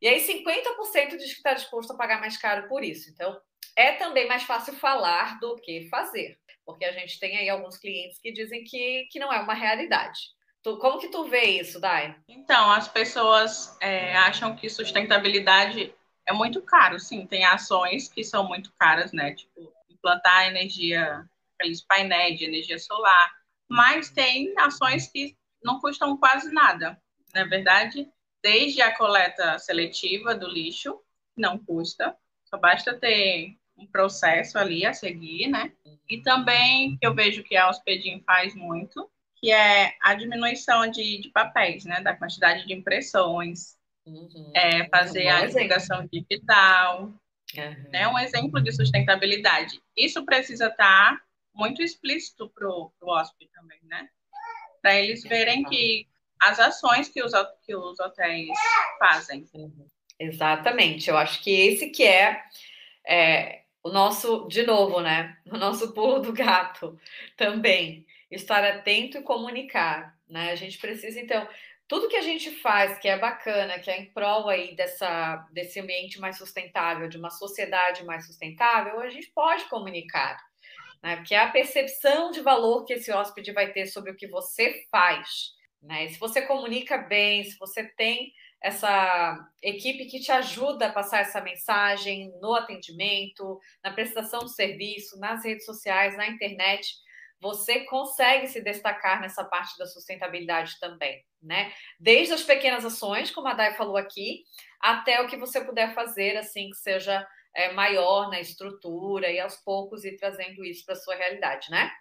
E 0.01 0.07
aí 0.07 0.19
50% 0.19 1.17
diz 1.17 1.31
que 1.31 1.37
está 1.37 1.53
disposto 1.53 1.91
a 1.91 1.97
pagar 1.97 2.19
mais 2.19 2.37
caro 2.37 2.67
por 2.67 2.83
isso. 2.83 3.09
Então, 3.09 3.39
é 3.75 3.93
também 3.93 4.27
mais 4.27 4.43
fácil 4.43 4.73
falar 4.73 5.39
do 5.39 5.55
que 5.55 5.87
fazer, 5.89 6.37
porque 6.65 6.85
a 6.85 6.91
gente 6.91 7.19
tem 7.19 7.37
aí 7.37 7.49
alguns 7.49 7.77
clientes 7.77 8.19
que 8.19 8.31
dizem 8.31 8.63
que, 8.63 9.07
que 9.11 9.19
não 9.19 9.31
é 9.31 9.39
uma 9.39 9.53
realidade. 9.53 10.19
Tu, 10.61 10.77
como 10.77 10.99
que 10.99 11.09
tu 11.09 11.25
vê 11.25 11.43
isso, 11.43 11.79
Dai? 11.79 12.15
Então, 12.27 12.71
as 12.71 12.87
pessoas 12.87 13.75
é, 13.81 14.15
acham 14.15 14.55
que 14.55 14.69
sustentabilidade 14.69 15.93
é 16.25 16.31
muito 16.31 16.61
caro, 16.61 16.99
sim. 16.99 17.27
Tem 17.27 17.43
ações 17.43 18.07
que 18.07 18.23
são 18.23 18.47
muito 18.47 18.71
caras, 18.79 19.11
né? 19.11 19.33
Tipo, 19.33 19.73
implantar 19.89 20.47
energia, 20.47 21.25
aqueles 21.59 21.81
painéis 21.81 22.39
de 22.39 22.45
energia 22.45 22.79
solar. 22.79 23.31
Mas 23.69 24.09
tem 24.09 24.53
ações 24.57 25.07
que 25.07 25.35
não 25.61 25.79
custam 25.79 26.15
quase 26.17 26.51
nada. 26.51 26.97
Na 27.33 27.41
é 27.41 27.45
verdade, 27.45 28.07
desde 28.43 28.81
a 28.81 28.95
coleta 28.95 29.57
seletiva 29.57 30.35
do 30.35 30.47
lixo, 30.47 30.99
não 31.35 31.57
custa, 31.57 32.15
só 32.43 32.57
basta 32.57 32.93
ter 32.93 33.57
um 33.77 33.87
processo 33.87 34.59
ali 34.59 34.85
a 34.85 34.93
seguir, 34.93 35.47
né? 35.47 35.71
E 36.07 36.21
também 36.21 36.97
que 36.97 37.07
eu 37.07 37.15
vejo 37.15 37.43
que 37.43 37.55
a 37.55 37.69
Hospedim 37.69 38.21
faz 38.21 38.53
muito, 38.53 39.09
que 39.37 39.49
é 39.49 39.95
a 40.01 40.13
diminuição 40.13 40.85
de, 40.91 41.21
de 41.21 41.29
papéis, 41.29 41.85
né? 41.85 42.01
Da 42.01 42.15
quantidade 42.15 42.67
de 42.67 42.73
impressões, 42.73 43.77
uhum. 44.05 44.51
é, 44.53 44.87
fazer 44.89 45.27
a 45.29 45.45
divulgação 45.45 46.07
digital. 46.11 47.13
Uhum. 47.55 47.89
Né? 47.89 48.07
Um 48.07 48.19
exemplo 48.19 48.61
de 48.61 48.71
sustentabilidade. 48.71 49.81
Isso 49.95 50.23
precisa 50.25 50.67
estar 50.67 51.19
muito 51.53 51.81
explícito 51.81 52.49
para 52.49 52.67
o 52.67 52.91
hóspede 53.01 53.49
também, 53.53 53.79
né? 53.83 54.09
Para 54.81 54.95
eles 54.95 55.23
verem 55.23 55.63
que 55.63 56.07
as 56.43 56.59
ações 56.59 57.09
que 57.09 57.23
os, 57.23 57.31
que 57.65 57.75
os 57.75 57.99
hotéis 57.99 58.49
fazem. 58.99 59.45
Exatamente. 60.19 61.09
Eu 61.09 61.17
acho 61.17 61.41
que 61.41 61.51
esse 61.51 61.89
que 61.89 62.03
é, 62.03 62.41
é 63.07 63.63
o 63.83 63.89
nosso, 63.89 64.47
de 64.47 64.63
novo, 64.63 65.01
né? 65.01 65.37
O 65.51 65.57
nosso 65.57 65.93
pulo 65.93 66.19
do 66.19 66.33
gato 66.33 66.97
também. 67.35 68.05
Estar 68.31 68.63
atento 68.63 69.17
e 69.17 69.21
comunicar, 69.21 70.17
né? 70.27 70.51
A 70.51 70.55
gente 70.55 70.77
precisa, 70.79 71.19
então, 71.19 71.47
tudo 71.87 72.07
que 72.07 72.15
a 72.15 72.21
gente 72.21 72.49
faz 72.49 72.97
que 72.97 73.07
é 73.07 73.19
bacana, 73.19 73.77
que 73.77 73.91
é 73.91 73.99
em 73.99 74.05
prol 74.11 74.49
aí 74.49 74.75
dessa, 74.75 75.47
desse 75.51 75.79
ambiente 75.79 76.19
mais 76.19 76.37
sustentável, 76.37 77.07
de 77.07 77.17
uma 77.17 77.29
sociedade 77.29 78.03
mais 78.03 78.25
sustentável, 78.25 78.99
a 78.99 79.09
gente 79.09 79.31
pode 79.35 79.65
comunicar. 79.65 80.39
Né? 81.03 81.17
Porque 81.17 81.35
é 81.35 81.39
a 81.39 81.51
percepção 81.51 82.31
de 82.31 82.41
valor 82.41 82.85
que 82.85 82.93
esse 82.93 83.11
hóspede 83.11 83.51
vai 83.51 83.71
ter 83.71 83.85
sobre 83.87 84.11
o 84.11 84.15
que 84.15 84.27
você 84.27 84.85
faz. 84.89 85.51
Né? 85.83 86.05
E 86.05 86.09
se 86.09 86.19
você 86.19 86.41
comunica 86.41 86.97
bem, 86.97 87.43
se 87.43 87.57
você 87.59 87.83
tem 87.83 88.31
essa 88.61 89.45
equipe 89.61 90.05
que 90.05 90.21
te 90.21 90.31
ajuda 90.31 90.87
a 90.87 90.93
passar 90.93 91.19
essa 91.19 91.41
mensagem 91.41 92.31
no 92.39 92.55
atendimento, 92.55 93.59
na 93.83 93.91
prestação 93.91 94.45
de 94.45 94.55
serviço, 94.55 95.19
nas 95.19 95.43
redes 95.43 95.65
sociais, 95.65 96.15
na 96.15 96.27
internet, 96.27 96.95
você 97.41 97.81
consegue 97.81 98.47
se 98.47 98.61
destacar 98.61 99.19
nessa 99.19 99.43
parte 99.43 99.77
da 99.77 99.85
sustentabilidade 99.85 100.79
também, 100.79 101.21
né? 101.41 101.73
Desde 101.99 102.33
as 102.33 102.41
pequenas 102.41 102.85
ações, 102.85 103.31
como 103.31 103.49
a 103.49 103.53
Dai 103.53 103.75
falou 103.75 103.97
aqui, 103.97 104.45
até 104.79 105.21
o 105.21 105.27
que 105.27 105.35
você 105.35 105.59
puder 105.59 105.93
fazer, 105.93 106.37
assim, 106.37 106.69
que 106.69 106.77
seja 106.77 107.27
é, 107.53 107.73
maior 107.73 108.29
na 108.29 108.39
estrutura 108.39 109.29
e 109.29 109.41
aos 109.41 109.57
poucos 109.57 110.05
ir 110.05 110.15
trazendo 110.15 110.63
isso 110.63 110.85
para 110.85 110.93
a 110.93 110.97
sua 110.97 111.15
realidade, 111.15 111.69
né? 111.69 111.91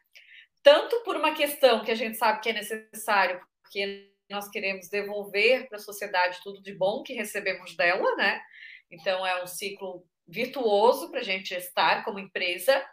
Tanto 0.62 1.02
por 1.02 1.16
uma 1.16 1.34
questão 1.34 1.84
que 1.84 1.90
a 1.90 1.96
gente 1.96 2.16
sabe 2.16 2.40
que 2.40 2.50
é 2.50 2.52
necessário, 2.52 3.40
porque 3.73 4.12
nós 4.29 4.50
queremos 4.50 4.88
devolver 4.88 5.67
para 5.69 5.79
a 5.79 5.81
sociedade 5.81 6.41
tudo 6.45 6.62
de 6.62 6.75
bom 6.75 7.02
que 7.02 7.14
recebemos 7.14 7.75
dela, 7.75 8.14
né? 8.17 8.43
Então 8.91 9.26
é 9.26 9.43
um 9.43 9.47
ciclo 9.47 10.07
virtuoso 10.29 11.11
para 11.11 11.21
a 11.21 11.25
gente 11.25 11.55
estar 11.55 12.05
como 12.05 12.19
empresa, 12.19 12.85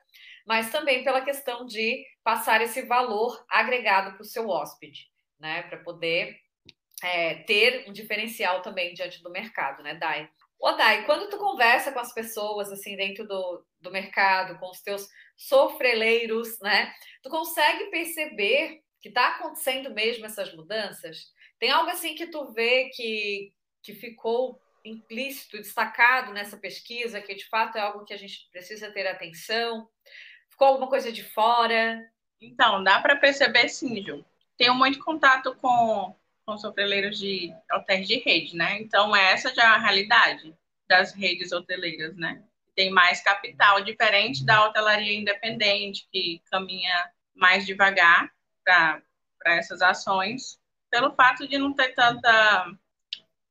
mas 0.48 0.72
também 0.72 1.04
pela 1.04 1.22
questão 1.22 1.66
de 1.66 2.06
passar 2.24 2.62
esse 2.62 2.82
valor 2.84 3.46
agregado 3.50 4.14
para 4.14 4.22
o 4.22 4.26
seu 4.26 4.48
hóspede, 4.48 5.08
né? 5.38 5.64
Para 5.64 5.80
poder 5.80 6.38
é, 7.04 7.36
ter 7.44 7.90
um 7.90 7.92
diferencial 7.92 8.62
também 8.62 8.94
diante 8.94 9.22
do 9.22 9.30
mercado, 9.30 9.84
né, 9.84 9.96
Dai? 9.96 10.30
Ô, 10.58 10.72
Dai, 10.74 11.06
quando 11.06 11.30
tu 11.30 11.38
conversa 11.38 11.92
com 11.92 12.00
as 12.00 12.14
pessoas, 12.14 12.72
assim, 12.72 12.96
dentro 12.96 13.28
do, 13.28 13.66
do 13.82 13.92
mercado, 13.92 14.58
com 14.60 14.70
os 14.70 14.82
teus 14.82 15.08
sofreleiros, 15.36 16.58
né? 16.62 16.94
Tu 17.22 17.30
consegue 17.30 17.86
perceber 17.90 18.82
que 19.01 19.10
está 19.10 19.29
acontecendo 19.29 19.89
mesmo 19.91 20.25
essas 20.25 20.53
mudanças? 20.53 21.32
Tem 21.58 21.72
algo 21.72 21.89
assim 21.89 22.15
que 22.15 22.27
tu 22.27 22.51
vê 22.53 22.89
que, 22.89 23.53
que 23.82 23.94
ficou 23.94 24.60
implícito, 24.84 25.58
destacado 25.58 26.34
nessa 26.34 26.58
pesquisa, 26.58 27.22
que 27.22 27.36
de 27.36 27.46
fato 27.48 27.77
é 27.77 27.82
algo 27.82 28.06
que 28.06 28.13
a 28.13 28.18
gente 28.18 28.48
precisa 28.51 28.91
ter 28.91 29.08
atenção? 29.08 29.89
Ficou 30.50 30.68
alguma 30.68 30.88
coisa 30.88 31.12
de 31.12 31.24
fora? 31.24 32.01
Então, 32.41 32.84
dá 32.84 33.00
para 33.01 33.15
perceber 33.15 33.70
sim, 33.70 34.01
Ju. 34.01 34.25
Tenho 34.58 34.74
muito 34.74 35.00
contato 35.00 35.56
com, 35.56 36.15
com 36.46 36.58
sofreleiros 36.58 37.18
de 37.18 37.53
hotéis 37.72 38.08
de 38.08 38.18
rede, 38.20 38.56
né? 38.56 38.79
Então, 38.82 39.15
essa 39.15 39.53
já 39.53 39.63
é 39.63 39.68
a 39.68 39.77
realidade 39.77 40.56
das 40.88 41.13
redes 41.13 41.51
hoteleiras, 41.51 42.15
né? 42.15 42.41
Tem 42.75 42.89
mais 42.89 43.22
capital, 43.22 43.82
diferente 43.82 44.46
da 44.46 44.65
hotelaria 44.65 45.18
independente, 45.18 46.08
que 46.12 46.41
caminha 46.50 47.12
mais 47.36 47.65
devagar 47.65 48.32
para 49.38 49.56
essas 49.56 49.82
ações, 49.82 50.60
pelo 50.89 51.13
fato 51.15 51.48
de 51.48 51.58
não 51.58 51.74
ter 51.74 51.93
tanta 51.93 52.72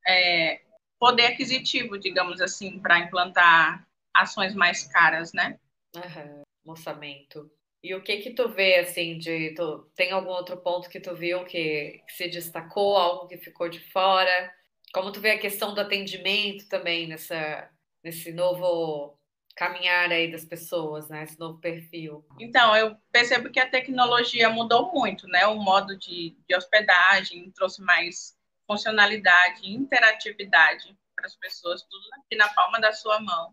é, 0.06 0.60
poder 0.98 1.26
aquisitivo, 1.26 1.98
digamos 1.98 2.40
assim, 2.40 2.78
para 2.78 2.98
implantar 2.98 3.86
ações 4.14 4.54
mais 4.54 4.84
caras, 4.84 5.32
né? 5.32 5.58
Uhum, 5.94 6.42
moçamento. 6.64 7.50
E 7.82 7.94
o 7.94 8.02
que 8.02 8.18
que 8.18 8.30
tu 8.30 8.48
vê, 8.48 8.76
assim, 8.76 9.18
de... 9.18 9.54
Tu, 9.54 9.90
tem 9.94 10.10
algum 10.10 10.30
outro 10.30 10.56
ponto 10.56 10.88
que 10.88 10.98
tu 10.98 11.14
viu 11.14 11.44
que, 11.44 12.02
que 12.06 12.12
se 12.12 12.28
destacou, 12.28 12.96
algo 12.96 13.28
que 13.28 13.36
ficou 13.36 13.68
de 13.68 13.78
fora? 13.78 14.52
Como 14.92 15.12
tu 15.12 15.20
vê 15.20 15.32
a 15.32 15.38
questão 15.38 15.74
do 15.74 15.80
atendimento 15.80 16.68
também 16.68 17.06
nessa, 17.06 17.70
nesse 18.02 18.32
novo 18.32 19.17
caminhar 19.58 20.08
aí 20.12 20.30
das 20.30 20.44
pessoas, 20.44 21.08
né? 21.08 21.24
Esse 21.24 21.38
novo 21.38 21.58
perfil? 21.58 22.24
Então, 22.38 22.76
eu 22.76 22.96
percebo 23.10 23.50
que 23.50 23.58
a 23.58 23.68
tecnologia 23.68 24.48
mudou 24.48 24.92
muito, 24.92 25.26
né? 25.26 25.46
O 25.48 25.56
modo 25.56 25.98
de, 25.98 26.36
de 26.48 26.56
hospedagem 26.56 27.50
trouxe 27.50 27.82
mais 27.82 28.38
funcionalidade, 28.68 29.68
interatividade 29.68 30.96
para 31.16 31.26
as 31.26 31.34
pessoas, 31.34 31.82
tudo 31.82 32.04
aqui 32.12 32.36
na 32.36 32.48
palma 32.50 32.80
da 32.80 32.92
sua 32.92 33.18
mão. 33.18 33.52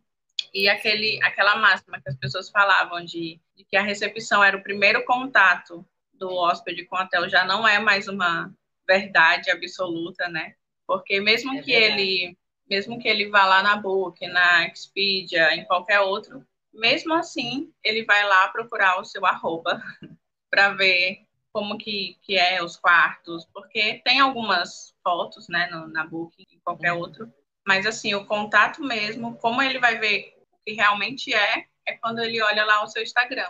E 0.54 0.70
aquele, 0.70 1.20
aquela 1.24 1.56
máxima 1.56 2.00
que 2.00 2.10
as 2.10 2.16
pessoas 2.16 2.52
falavam 2.52 3.04
de, 3.04 3.42
de 3.56 3.66
que 3.66 3.76
a 3.76 3.82
recepção 3.82 4.44
era 4.44 4.56
o 4.56 4.64
primeiro 4.64 5.04
contato 5.06 5.84
do 6.14 6.32
hóspede 6.32 6.86
com 6.86 6.96
o 6.96 7.02
hotel 7.02 7.28
já 7.28 7.44
não 7.44 7.68
é 7.68 7.80
mais 7.80 8.08
uma 8.08 8.54
verdade 8.88 9.50
absoluta, 9.50 10.30
né? 10.30 10.54
Porque 10.86 11.20
mesmo 11.20 11.58
é 11.58 11.64
que 11.64 11.72
ele 11.72 12.38
mesmo 12.70 13.00
que 13.00 13.08
ele 13.08 13.30
vá 13.30 13.46
lá 13.46 13.62
na 13.62 13.76
Book, 13.76 14.26
na 14.28 14.68
Expedia, 14.68 15.54
em 15.56 15.66
qualquer 15.66 16.00
outro, 16.02 16.46
mesmo 16.74 17.14
assim, 17.14 17.72
ele 17.84 18.04
vai 18.04 18.26
lá 18.26 18.48
procurar 18.50 19.00
o 19.00 19.06
seu 19.06 19.26
arroba 19.26 19.82
para 20.50 20.70
ver 20.74 21.26
como 21.52 21.78
que, 21.78 22.18
que 22.22 22.38
é 22.38 22.62
os 22.62 22.76
quartos, 22.76 23.46
porque 23.54 24.02
tem 24.04 24.20
algumas 24.20 24.94
fotos, 25.02 25.48
né, 25.48 25.68
no, 25.72 25.88
na 25.88 26.06
Book, 26.06 26.36
em 26.52 26.60
qualquer 26.60 26.92
uhum. 26.92 27.00
outro, 27.00 27.34
mas 27.66 27.86
assim, 27.86 28.14
o 28.14 28.26
contato 28.26 28.84
mesmo, 28.84 29.38
como 29.38 29.62
ele 29.62 29.80
vai 29.80 29.98
ver 29.98 30.36
o 30.52 30.58
que 30.66 30.74
realmente 30.74 31.34
é, 31.34 31.66
é 31.86 31.94
quando 31.98 32.20
ele 32.20 32.42
olha 32.42 32.66
lá 32.66 32.84
o 32.84 32.88
seu 32.88 33.02
Instagram, 33.02 33.50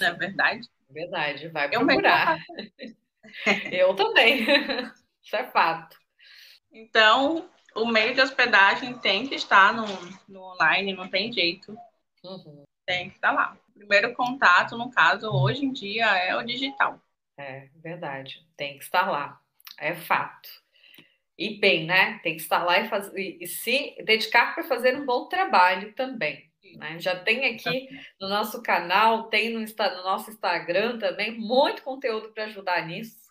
não 0.00 0.08
é 0.08 0.12
verdade? 0.14 0.68
Verdade, 0.88 1.48
vai 1.48 1.68
procurar. 1.68 2.38
Eu, 2.78 2.96
Eu 3.70 3.94
também, 3.94 4.46
isso 5.22 5.36
é 5.36 5.44
fato. 5.44 5.96
Então, 6.72 7.50
o 7.76 7.86
meio 7.86 8.14
de 8.14 8.20
hospedagem 8.20 8.98
tem 8.98 9.26
que 9.26 9.34
estar 9.34 9.72
no, 9.72 9.86
no 10.28 10.42
online, 10.52 10.94
não 10.94 11.08
tem 11.08 11.32
jeito. 11.32 11.76
Uhum. 12.24 12.64
Tem 12.86 13.10
que 13.10 13.16
estar 13.16 13.32
lá. 13.32 13.56
O 13.68 13.78
primeiro 13.78 14.14
contato, 14.14 14.76
no 14.76 14.90
caso, 14.90 15.30
hoje 15.30 15.64
em 15.64 15.72
dia, 15.72 16.06
é 16.16 16.36
o 16.36 16.42
digital. 16.42 17.00
É 17.38 17.68
verdade, 17.76 18.46
tem 18.56 18.78
que 18.78 18.84
estar 18.84 19.10
lá. 19.10 19.40
É 19.78 19.94
fato. 19.94 20.48
E 21.38 21.60
bem, 21.60 21.84
né? 21.84 22.18
Tem 22.22 22.34
que 22.34 22.42
estar 22.42 22.64
lá 22.64 22.78
e, 22.80 22.88
fazer, 22.88 23.36
e 23.40 23.46
se 23.46 23.94
dedicar 24.04 24.54
para 24.54 24.64
fazer 24.64 24.96
um 24.96 25.04
bom 25.04 25.28
trabalho 25.28 25.92
também. 25.92 26.50
Né? 26.76 26.98
Já 26.98 27.14
tem 27.14 27.54
aqui 27.54 27.88
no 28.18 28.28
nosso 28.28 28.62
canal, 28.62 29.24
tem 29.24 29.50
no, 29.50 29.60
no 29.60 30.02
nosso 30.02 30.30
Instagram 30.30 30.98
também 30.98 31.38
muito 31.38 31.82
conteúdo 31.82 32.32
para 32.32 32.44
ajudar 32.44 32.86
nisso 32.86 33.25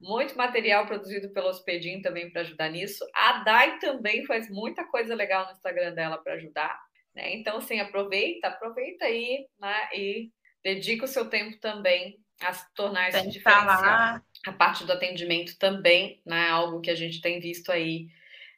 muito 0.00 0.36
material 0.36 0.86
produzido 0.86 1.30
pelo 1.30 1.48
Hospedim 1.48 2.02
também 2.02 2.30
para 2.30 2.42
ajudar 2.42 2.70
nisso. 2.70 3.04
A 3.14 3.44
Dai 3.44 3.78
também 3.78 4.24
faz 4.26 4.50
muita 4.50 4.84
coisa 4.84 5.14
legal 5.14 5.46
no 5.46 5.52
Instagram 5.52 5.94
dela 5.94 6.18
para 6.18 6.34
ajudar. 6.34 6.78
Né? 7.14 7.34
Então, 7.34 7.58
assim, 7.58 7.80
aproveita, 7.80 8.48
aproveita 8.48 9.06
aí 9.06 9.46
né? 9.58 9.88
e 9.94 10.30
dedica 10.62 11.04
o 11.04 11.08
seu 11.08 11.28
tempo 11.30 11.58
também 11.58 12.18
a 12.40 12.52
se 12.52 12.66
tornar 12.74 13.08
esse 13.08 13.28
diferencial. 13.28 14.20
A 14.46 14.52
parte 14.52 14.84
do 14.84 14.92
atendimento 14.92 15.58
também, 15.58 16.20
né? 16.24 16.48
Algo 16.50 16.80
que 16.80 16.90
a 16.90 16.94
gente 16.94 17.20
tem 17.20 17.40
visto 17.40 17.72
aí 17.72 18.06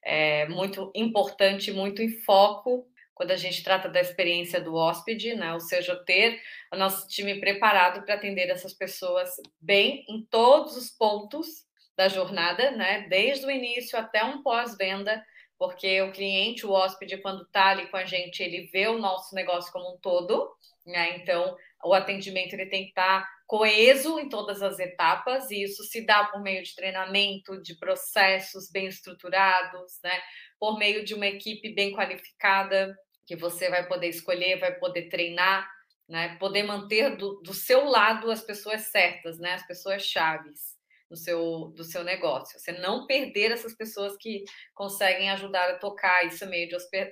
é 0.04 0.46
muito 0.48 0.90
importante, 0.94 1.70
muito 1.70 2.02
em 2.02 2.10
foco 2.22 2.86
quando 3.18 3.32
a 3.32 3.36
gente 3.36 3.64
trata 3.64 3.88
da 3.88 4.00
experiência 4.00 4.60
do 4.60 4.76
hóspede, 4.76 5.34
né? 5.34 5.52
Ou 5.52 5.58
seja, 5.58 5.96
ter 6.06 6.40
o 6.72 6.76
nosso 6.76 7.08
time 7.08 7.40
preparado 7.40 8.04
para 8.04 8.14
atender 8.14 8.48
essas 8.48 8.72
pessoas 8.72 9.28
bem 9.60 10.04
em 10.08 10.24
todos 10.30 10.76
os 10.76 10.88
pontos 10.88 11.66
da 11.96 12.06
jornada, 12.06 12.70
né? 12.70 13.08
Desde 13.08 13.44
o 13.44 13.50
início 13.50 13.98
até 13.98 14.22
um 14.22 14.40
pós-venda, 14.40 15.20
porque 15.58 16.00
o 16.00 16.12
cliente, 16.12 16.64
o 16.64 16.70
hóspede, 16.70 17.18
quando 17.18 17.42
está 17.42 17.70
ali 17.70 17.88
com 17.88 17.96
a 17.96 18.04
gente, 18.04 18.40
ele 18.40 18.68
vê 18.72 18.86
o 18.86 19.00
nosso 19.00 19.34
negócio 19.34 19.72
como 19.72 19.96
um 19.96 19.98
todo, 19.98 20.48
né? 20.86 21.16
Então, 21.16 21.56
o 21.84 21.92
atendimento 21.92 22.52
ele 22.52 22.66
tem 22.66 22.84
que 22.84 22.90
estar 22.90 23.22
tá 23.22 23.28
coeso 23.48 24.20
em 24.20 24.28
todas 24.28 24.62
as 24.62 24.78
etapas, 24.78 25.50
e 25.50 25.64
isso 25.64 25.82
se 25.82 26.06
dá 26.06 26.22
por 26.22 26.40
meio 26.40 26.62
de 26.62 26.72
treinamento, 26.72 27.60
de 27.62 27.74
processos 27.76 28.70
bem 28.70 28.86
estruturados, 28.86 29.98
né? 30.04 30.22
Por 30.60 30.78
meio 30.78 31.04
de 31.04 31.14
uma 31.14 31.26
equipe 31.26 31.74
bem 31.74 31.92
qualificada, 31.92 32.96
que 33.28 33.36
você 33.36 33.68
vai 33.68 33.86
poder 33.86 34.08
escolher, 34.08 34.58
vai 34.58 34.72
poder 34.72 35.10
treinar, 35.10 35.70
né? 36.08 36.36
Poder 36.36 36.62
manter 36.62 37.14
do, 37.14 37.34
do 37.42 37.52
seu 37.52 37.84
lado 37.84 38.30
as 38.30 38.40
pessoas 38.40 38.80
certas, 38.84 39.38
né? 39.38 39.52
As 39.52 39.66
pessoas 39.66 40.02
chaves 40.02 40.78
do 41.10 41.14
seu, 41.14 41.70
do 41.76 41.84
seu 41.84 42.02
negócio. 42.02 42.58
Você 42.58 42.72
não 42.72 43.06
perder 43.06 43.52
essas 43.52 43.74
pessoas 43.74 44.16
que 44.16 44.44
conseguem 44.74 45.28
ajudar 45.30 45.68
a 45.68 45.78
tocar 45.78 46.26
isso 46.26 46.46
meio 46.46 46.70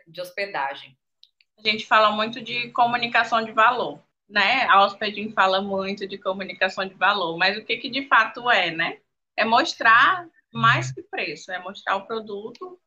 de, 0.09 0.21
hospedagem. 0.23 0.97
a 1.59 1.69
gente 1.69 1.85
fala 1.85 2.11
muito 2.11 2.41
de 2.41 2.71
comunicação 2.71 3.45
de 3.45 3.53
valor, 3.53 4.03
né? 4.27 4.65
A 4.71 4.87
Hospedin 4.87 5.33
fala 5.33 5.61
muito 5.61 6.09
de 6.09 6.17
comunicação 6.17 6.89
de 6.89 6.95
valor, 6.95 7.37
mas 7.37 7.59
o 7.59 7.65
que, 7.65 7.77
que 7.77 7.91
de 7.91 8.09
fato 8.09 8.51
é, 8.51 8.71
né? 8.71 9.01
É 9.37 9.45
mostrar 9.45 10.27
mais 10.51 10.91
que 10.91 11.03
preço, 11.03 11.53
é 11.53 11.59
mostrar 11.59 11.97
o 11.97 12.07
produto 12.07 12.81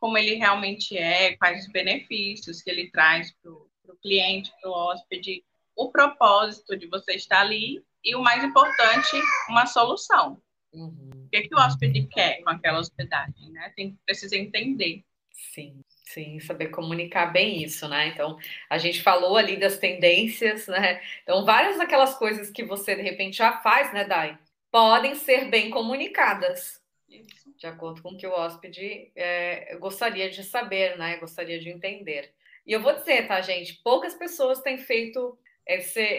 como 0.00 0.16
ele 0.16 0.34
realmente 0.34 0.96
é, 0.96 1.36
quais 1.36 1.66
os 1.66 1.72
benefícios 1.72 2.62
que 2.62 2.70
ele 2.70 2.90
traz 2.90 3.32
para 3.42 3.52
o 3.52 3.96
cliente, 4.02 4.50
para 4.60 4.70
o 4.70 4.72
hóspede, 4.72 5.44
o 5.76 5.90
propósito 5.90 6.76
de 6.76 6.86
você 6.86 7.12
estar 7.12 7.42
ali 7.42 7.84
e 8.02 8.16
o 8.16 8.22
mais 8.22 8.42
importante, 8.42 9.20
uma 9.48 9.66
solução. 9.66 10.40
Uhum. 10.72 11.10
O 11.26 11.28
que, 11.28 11.42
que 11.42 11.54
o 11.54 11.58
hóspede 11.58 12.06
quer 12.06 12.42
com 12.42 12.50
aquela 12.50 12.78
hospedagem, 12.78 13.50
né? 13.50 13.72
Tem 13.76 13.98
precisa 14.06 14.36
entender. 14.36 15.04
Sim. 15.32 15.84
Sim, 16.04 16.40
saber 16.40 16.70
comunicar 16.70 17.26
bem 17.26 17.62
isso, 17.62 17.86
né? 17.88 18.08
Então, 18.08 18.36
a 18.68 18.78
gente 18.78 19.00
falou 19.00 19.36
ali 19.36 19.56
das 19.56 19.78
tendências, 19.78 20.66
né? 20.66 21.00
Então, 21.22 21.44
várias 21.44 21.78
daquelas 21.78 22.16
coisas 22.16 22.50
que 22.50 22.64
você 22.64 22.96
de 22.96 23.02
repente 23.02 23.36
já 23.36 23.58
faz, 23.60 23.92
né, 23.92 24.04
Dai, 24.04 24.36
podem 24.72 25.14
ser 25.14 25.48
bem 25.48 25.70
comunicadas, 25.70 26.80
isso. 27.08 27.39
De 27.60 27.66
acordo 27.66 28.02
com 28.02 28.12
o 28.12 28.16
que 28.16 28.26
o 28.26 28.32
hóspede 28.32 29.12
é, 29.14 29.76
gostaria 29.76 30.30
de 30.30 30.42
saber, 30.42 30.96
né? 30.96 31.18
Gostaria 31.18 31.60
de 31.60 31.68
entender. 31.68 32.32
E 32.66 32.72
eu 32.72 32.80
vou 32.80 32.94
dizer, 32.94 33.28
tá, 33.28 33.38
gente? 33.42 33.74
Poucas 33.84 34.14
pessoas 34.14 34.62
têm 34.62 34.78
feito, 34.78 35.38
é, 35.66 35.76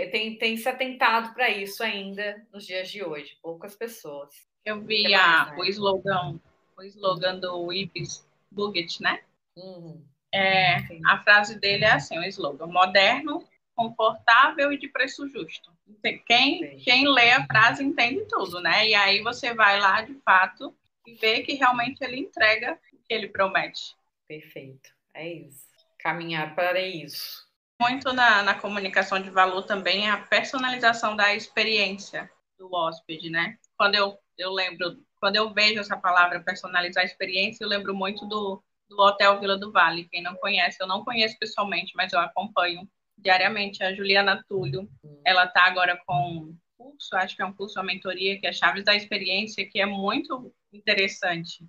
têm, 0.09 0.37
têm 0.37 0.55
se 0.55 0.69
atentado 0.69 1.33
para 1.33 1.49
isso 1.49 1.83
ainda 1.83 2.45
nos 2.53 2.63
dias 2.63 2.91
de 2.91 3.03
hoje. 3.03 3.39
Poucas 3.41 3.75
pessoas. 3.75 4.47
Eu 4.63 4.81
vi 4.81 5.15
a, 5.15 5.47
né? 5.47 5.55
o 5.57 5.65
slogan, 5.65 6.39
o 6.77 6.83
slogan 6.83 7.39
do 7.39 7.73
Ibis 7.73 8.23
Buget, 8.51 9.01
né? 9.01 9.21
Uhum. 9.57 9.99
É, 10.31 10.77
a 11.07 11.23
frase 11.23 11.59
dele 11.59 11.85
é 11.85 11.93
assim, 11.93 12.19
o 12.19 12.23
slogan, 12.23 12.67
moderno, 12.67 13.43
confortável 13.75 14.71
e 14.71 14.77
de 14.77 14.87
preço 14.87 15.27
justo. 15.27 15.71
Quem, 16.27 16.77
quem 16.77 17.07
lê 17.07 17.31
a 17.31 17.45
frase 17.47 17.83
entende 17.83 18.25
tudo, 18.29 18.61
né? 18.61 18.87
E 18.87 18.93
aí 18.93 19.23
você 19.23 19.55
vai 19.55 19.79
lá, 19.79 20.03
de 20.03 20.13
fato, 20.23 20.73
e 21.11 21.15
vê 21.15 21.41
que 21.41 21.53
realmente 21.53 22.01
ele 22.01 22.17
entrega 22.17 22.79
o 22.93 22.97
que 22.97 23.13
ele 23.13 23.27
promete. 23.27 23.95
Perfeito. 24.27 24.89
É 25.13 25.27
isso. 25.27 25.65
Caminhar 25.99 26.55
para 26.55 26.79
isso. 26.79 27.45
Muito 27.79 28.13
na, 28.13 28.43
na 28.43 28.55
comunicação 28.55 29.19
de 29.19 29.29
valor 29.29 29.63
também 29.63 30.07
é 30.07 30.11
a 30.11 30.17
personalização 30.17 31.15
da 31.15 31.35
experiência 31.35 32.29
do 32.57 32.73
hóspede, 32.73 33.29
né? 33.29 33.57
Quando 33.77 33.95
eu, 33.95 34.17
eu 34.37 34.51
lembro, 34.51 35.03
quando 35.19 35.35
eu 35.35 35.51
vejo 35.53 35.79
essa 35.79 35.97
palavra 35.97 36.39
personalizar 36.39 37.03
a 37.03 37.05
experiência, 37.05 37.63
eu 37.63 37.69
lembro 37.69 37.93
muito 37.93 38.25
do, 38.27 38.63
do 38.87 38.99
Hotel 39.01 39.39
Vila 39.39 39.57
do 39.57 39.71
Vale. 39.71 40.07
Quem 40.09 40.21
não 40.21 40.35
conhece, 40.35 40.77
eu 40.79 40.87
não 40.87 41.03
conheço 41.03 41.37
pessoalmente, 41.39 41.93
mas 41.95 42.13
eu 42.13 42.19
acompanho 42.19 42.87
diariamente 43.17 43.83
a 43.83 43.93
Juliana 43.93 44.43
Túlio. 44.47 44.87
Ela 45.25 45.45
está 45.45 45.63
agora 45.65 45.99
com 46.05 46.13
um 46.13 46.57
curso, 46.77 47.15
acho 47.15 47.35
que 47.35 47.41
é 47.41 47.45
um 47.45 47.53
curso, 47.53 47.79
uma 47.79 47.85
mentoria, 47.85 48.39
que 48.39 48.47
é 48.47 48.53
Chaves 48.53 48.85
da 48.85 48.95
Experiência, 48.95 49.67
que 49.67 49.81
é 49.81 49.85
muito 49.85 50.53
interessante. 50.73 51.65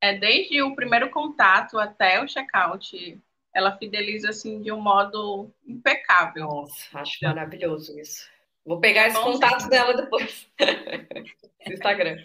É 0.00 0.14
desde 0.14 0.62
o 0.62 0.74
primeiro 0.74 1.10
contato 1.10 1.78
até 1.78 2.22
o 2.22 2.26
check-out, 2.26 3.20
ela 3.54 3.76
fideliza 3.76 4.30
assim 4.30 4.60
de 4.60 4.70
um 4.70 4.80
modo 4.80 5.50
impecável. 5.66 6.44
Nossa, 6.44 6.98
acho 6.98 7.18
maravilhoso 7.22 7.98
isso. 7.98 8.28
Vou 8.64 8.80
pegar 8.80 9.04
é 9.04 9.08
esse 9.08 9.20
contato 9.20 9.68
dela 9.68 9.94
depois 9.94 10.46
no 11.66 11.72
Instagram. 11.72 12.22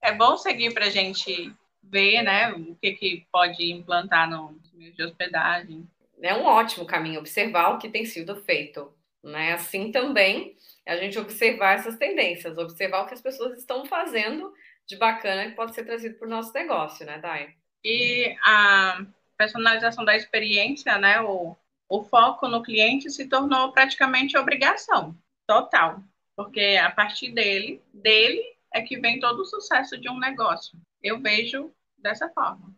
É 0.00 0.12
bom 0.12 0.36
seguir 0.36 0.72
para 0.72 0.86
a 0.86 0.90
gente 0.90 1.52
ver 1.82 2.22
né, 2.22 2.52
o 2.52 2.74
que, 2.76 2.92
que 2.92 3.26
pode 3.30 3.70
implantar 3.70 4.30
no 4.30 4.58
meio 4.72 4.92
de 4.92 5.02
hospedagem. 5.02 5.86
É 6.22 6.34
um 6.34 6.44
ótimo 6.44 6.86
caminho 6.86 7.18
observar 7.18 7.74
o 7.74 7.78
que 7.78 7.88
tem 7.88 8.04
sido 8.04 8.36
feito. 8.36 8.92
Né? 9.22 9.52
Assim 9.52 9.92
também 9.92 10.56
a 10.86 10.96
gente 10.96 11.18
observar 11.18 11.74
essas 11.74 11.96
tendências, 11.96 12.58
observar 12.58 13.02
o 13.02 13.06
que 13.06 13.14
as 13.14 13.20
pessoas 13.20 13.58
estão 13.58 13.84
fazendo 13.84 14.52
de 14.86 14.96
bacana 14.96 15.48
que 15.48 15.56
pode 15.56 15.74
ser 15.74 15.84
trazido 15.84 16.18
para 16.18 16.26
o 16.26 16.30
nosso 16.30 16.52
negócio, 16.52 17.06
né, 17.06 17.18
Dai? 17.18 17.54
E 17.84 18.36
a 18.42 19.04
personalização 19.36 20.04
da 20.04 20.16
experiência, 20.16 20.96
né, 20.98 21.20
o, 21.20 21.56
o 21.88 22.02
foco 22.04 22.48
no 22.48 22.62
cliente 22.62 23.10
se 23.10 23.28
tornou 23.28 23.72
praticamente 23.72 24.36
obrigação 24.36 25.16
total, 25.46 26.02
porque 26.36 26.78
a 26.80 26.90
partir 26.90 27.32
dele, 27.32 27.82
dele 27.92 28.42
é 28.72 28.80
que 28.80 28.98
vem 28.98 29.20
todo 29.20 29.40
o 29.40 29.46
sucesso 29.46 29.98
de 29.98 30.08
um 30.08 30.18
negócio. 30.18 30.78
Eu 31.02 31.20
vejo 31.20 31.72
dessa 31.98 32.28
forma. 32.28 32.74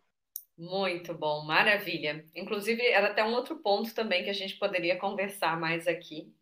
Muito 0.57 1.13
bom, 1.13 1.43
maravilha. 1.43 2.25
Inclusive, 2.33 2.81
era 2.85 3.07
até 3.07 3.23
um 3.23 3.33
outro 3.33 3.57
ponto 3.57 3.93
também 3.93 4.23
que 4.23 4.29
a 4.29 4.33
gente 4.33 4.55
poderia 4.55 4.97
conversar 4.97 5.59
mais 5.59 5.87
aqui. 5.87 6.33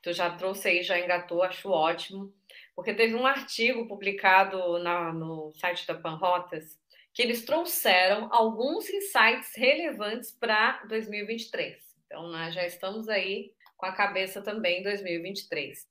Tu 0.00 0.12
já 0.12 0.30
trouxe 0.30 0.68
aí, 0.68 0.82
já 0.82 0.98
engatou, 0.98 1.42
acho 1.42 1.70
ótimo, 1.70 2.32
porque 2.78 2.94
teve 2.94 3.16
um 3.16 3.26
artigo 3.26 3.88
publicado 3.88 4.78
na, 4.78 5.12
no 5.12 5.52
site 5.56 5.84
da 5.84 5.96
Panrotas 5.96 6.78
que 7.12 7.20
eles 7.20 7.44
trouxeram 7.44 8.32
alguns 8.32 8.88
insights 8.88 9.50
relevantes 9.56 10.30
para 10.30 10.84
2023. 10.84 11.76
Então, 12.06 12.28
nós 12.28 12.54
já 12.54 12.64
estamos 12.64 13.08
aí 13.08 13.50
com 13.76 13.84
a 13.84 13.90
cabeça 13.90 14.40
também 14.40 14.78
em 14.78 14.82
2023. 14.84 15.88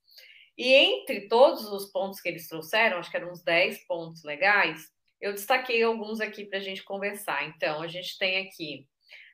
E 0.56 0.72
entre 0.72 1.28
todos 1.28 1.70
os 1.70 1.92
pontos 1.92 2.22
que 2.22 2.28
eles 2.30 2.48
trouxeram, 2.48 2.96
acho 2.96 3.10
que 3.10 3.18
eram 3.18 3.32
uns 3.32 3.42
10 3.42 3.86
pontos 3.86 4.24
legais, 4.24 4.90
eu 5.20 5.34
destaquei 5.34 5.82
alguns 5.82 6.22
aqui 6.22 6.46
para 6.46 6.58
a 6.58 6.62
gente 6.62 6.82
conversar. 6.82 7.44
Então, 7.48 7.82
a 7.82 7.86
gente 7.86 8.16
tem 8.16 8.38
aqui 8.38 8.86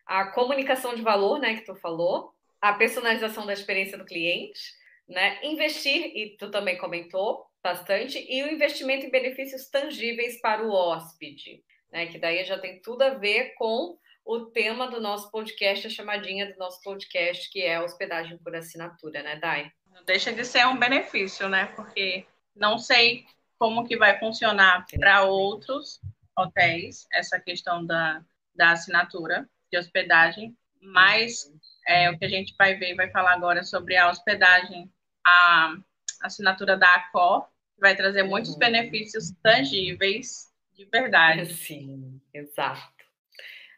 a 0.04 0.26
comunicação 0.32 0.92
de 0.92 1.02
valor, 1.02 1.38
né, 1.38 1.54
que 1.54 1.64
tu 1.64 1.76
falou, 1.76 2.34
a 2.60 2.72
personalização 2.72 3.46
da 3.46 3.52
experiência 3.52 3.96
do 3.96 4.04
cliente, 4.04 4.60
né, 5.08 5.38
investir, 5.44 6.12
e 6.16 6.36
tu 6.38 6.50
também 6.50 6.78
comentou 6.78 7.46
bastante, 7.62 8.18
e 8.28 8.42
o 8.42 8.52
investimento 8.52 9.06
em 9.06 9.10
benefícios 9.10 9.68
tangíveis 9.68 10.40
para 10.40 10.62
o 10.62 10.70
hóspede, 10.70 11.62
né, 11.90 12.06
que 12.06 12.18
daí 12.18 12.44
já 12.44 12.58
tem 12.58 12.80
tudo 12.80 13.02
a 13.02 13.14
ver 13.14 13.54
com 13.56 13.98
o 14.24 14.46
tema 14.46 14.88
do 14.88 15.00
nosso 15.00 15.30
podcast, 15.30 15.86
a 15.86 15.90
chamadinha 15.90 16.50
do 16.50 16.58
nosso 16.58 16.80
podcast, 16.82 17.50
que 17.50 17.62
é 17.62 17.80
hospedagem 17.80 18.38
por 18.38 18.56
assinatura, 18.56 19.22
né, 19.22 19.36
Dai? 19.36 19.70
Não 19.86 20.02
deixa 20.04 20.32
de 20.32 20.44
ser 20.44 20.66
um 20.66 20.78
benefício, 20.78 21.48
né? 21.48 21.66
Porque 21.76 22.26
não 22.56 22.78
sei 22.78 23.26
como 23.58 23.86
que 23.86 23.96
vai 23.96 24.18
funcionar 24.18 24.86
para 24.98 25.24
outros 25.24 26.00
hotéis 26.36 27.06
essa 27.12 27.38
questão 27.38 27.84
da, 27.84 28.24
da 28.54 28.72
assinatura 28.72 29.48
de 29.70 29.78
hospedagem, 29.78 30.56
mas 30.80 31.50
é, 31.86 32.10
o 32.10 32.18
que 32.18 32.24
a 32.24 32.28
gente 32.28 32.54
vai 32.58 32.74
ver 32.74 32.94
vai 32.94 33.10
falar 33.10 33.34
agora 33.34 33.62
sobre 33.62 33.96
a 33.96 34.10
hospedagem, 34.10 34.90
a 35.26 35.76
assinatura 36.22 36.76
da 36.76 36.94
Accor, 36.94 37.42
que 37.74 37.80
vai 37.80 37.96
trazer 37.96 38.22
muitos 38.22 38.52
uhum. 38.52 38.58
benefícios 38.58 39.32
tangíveis 39.42 40.52
de 40.74 40.84
verdade. 40.87 41.52
Sim, 41.54 42.20
exato. 42.32 42.92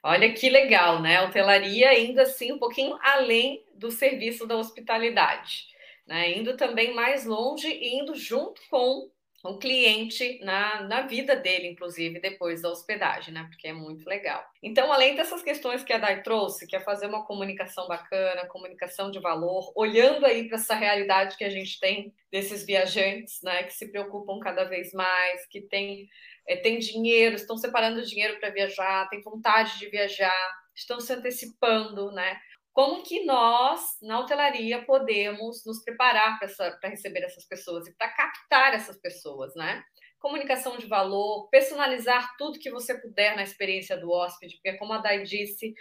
Olha 0.02 0.32
que 0.32 0.48
legal, 0.48 1.02
né? 1.02 1.16
A 1.16 1.24
hotelaria 1.24 1.90
ainda 1.90 2.22
assim 2.22 2.52
um 2.52 2.58
pouquinho 2.58 2.96
além 3.02 3.64
do 3.74 3.90
serviço 3.90 4.46
da 4.46 4.56
hospitalidade 4.56 5.66
né? 6.06 6.38
indo 6.38 6.56
também 6.56 6.94
mais 6.94 7.26
longe 7.26 7.68
e 7.68 7.98
indo 7.98 8.14
junto 8.14 8.60
com 8.70 9.10
o 9.50 9.58
cliente 9.58 10.38
na, 10.42 10.82
na 10.82 11.02
vida 11.02 11.36
dele, 11.36 11.68
inclusive, 11.68 12.20
depois 12.20 12.62
da 12.62 12.70
hospedagem, 12.70 13.32
né? 13.32 13.46
Porque 13.50 13.68
é 13.68 13.72
muito 13.72 14.06
legal. 14.08 14.44
Então, 14.62 14.92
além 14.92 15.14
dessas 15.14 15.42
questões 15.42 15.82
que 15.82 15.92
a 15.92 15.98
Dai 15.98 16.22
trouxe, 16.22 16.66
que 16.66 16.76
é 16.76 16.80
fazer 16.80 17.06
uma 17.06 17.24
comunicação 17.24 17.86
bacana, 17.86 18.46
comunicação 18.48 19.10
de 19.10 19.20
valor, 19.20 19.72
olhando 19.74 20.24
aí 20.26 20.48
para 20.48 20.56
essa 20.56 20.74
realidade 20.74 21.36
que 21.36 21.44
a 21.44 21.50
gente 21.50 21.78
tem 21.80 22.12
desses 22.30 22.64
viajantes, 22.66 23.40
né? 23.42 23.62
Que 23.62 23.72
se 23.72 23.90
preocupam 23.90 24.38
cada 24.40 24.64
vez 24.64 24.92
mais, 24.92 25.46
que 25.48 25.60
tem, 25.60 26.08
é, 26.46 26.56
tem 26.56 26.78
dinheiro, 26.78 27.36
estão 27.36 27.56
separando 27.56 28.04
dinheiro 28.04 28.38
para 28.38 28.50
viajar, 28.50 29.08
têm 29.08 29.22
vontade 29.22 29.78
de 29.78 29.88
viajar, 29.88 30.52
estão 30.74 31.00
se 31.00 31.12
antecipando, 31.12 32.12
né? 32.12 32.38
Como 32.76 33.02
que 33.02 33.24
nós, 33.24 33.80
na 34.02 34.20
hotelaria, 34.20 34.84
podemos 34.84 35.64
nos 35.64 35.82
preparar 35.82 36.38
para 36.38 36.90
receber 36.90 37.20
essas 37.20 37.46
pessoas 37.46 37.86
e 37.86 37.96
para 37.96 38.10
captar 38.10 38.74
essas 38.74 39.00
pessoas, 39.00 39.54
né? 39.54 39.82
Comunicação 40.18 40.76
de 40.76 40.86
valor, 40.86 41.48
personalizar 41.48 42.36
tudo 42.36 42.58
que 42.58 42.70
você 42.70 43.00
puder 43.00 43.34
na 43.34 43.42
experiência 43.42 43.96
do 43.96 44.10
hóspede, 44.10 44.56
porque, 44.56 44.76
como 44.76 44.92
a 44.92 44.98
Dai 44.98 45.22
disse, 45.22 45.72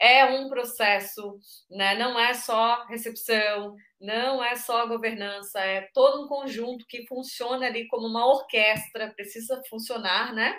é 0.00 0.26
um 0.26 0.48
processo, 0.48 1.40
né? 1.68 1.96
não 1.96 2.16
é 2.16 2.32
só 2.34 2.84
recepção, 2.84 3.74
não 4.00 4.42
é 4.42 4.54
só 4.54 4.86
governança, 4.86 5.58
é 5.58 5.88
todo 5.92 6.24
um 6.24 6.28
conjunto 6.28 6.86
que 6.88 7.04
funciona 7.08 7.66
ali 7.66 7.88
como 7.88 8.06
uma 8.06 8.26
orquestra, 8.26 9.12
precisa 9.16 9.60
funcionar, 9.68 10.32
né? 10.32 10.56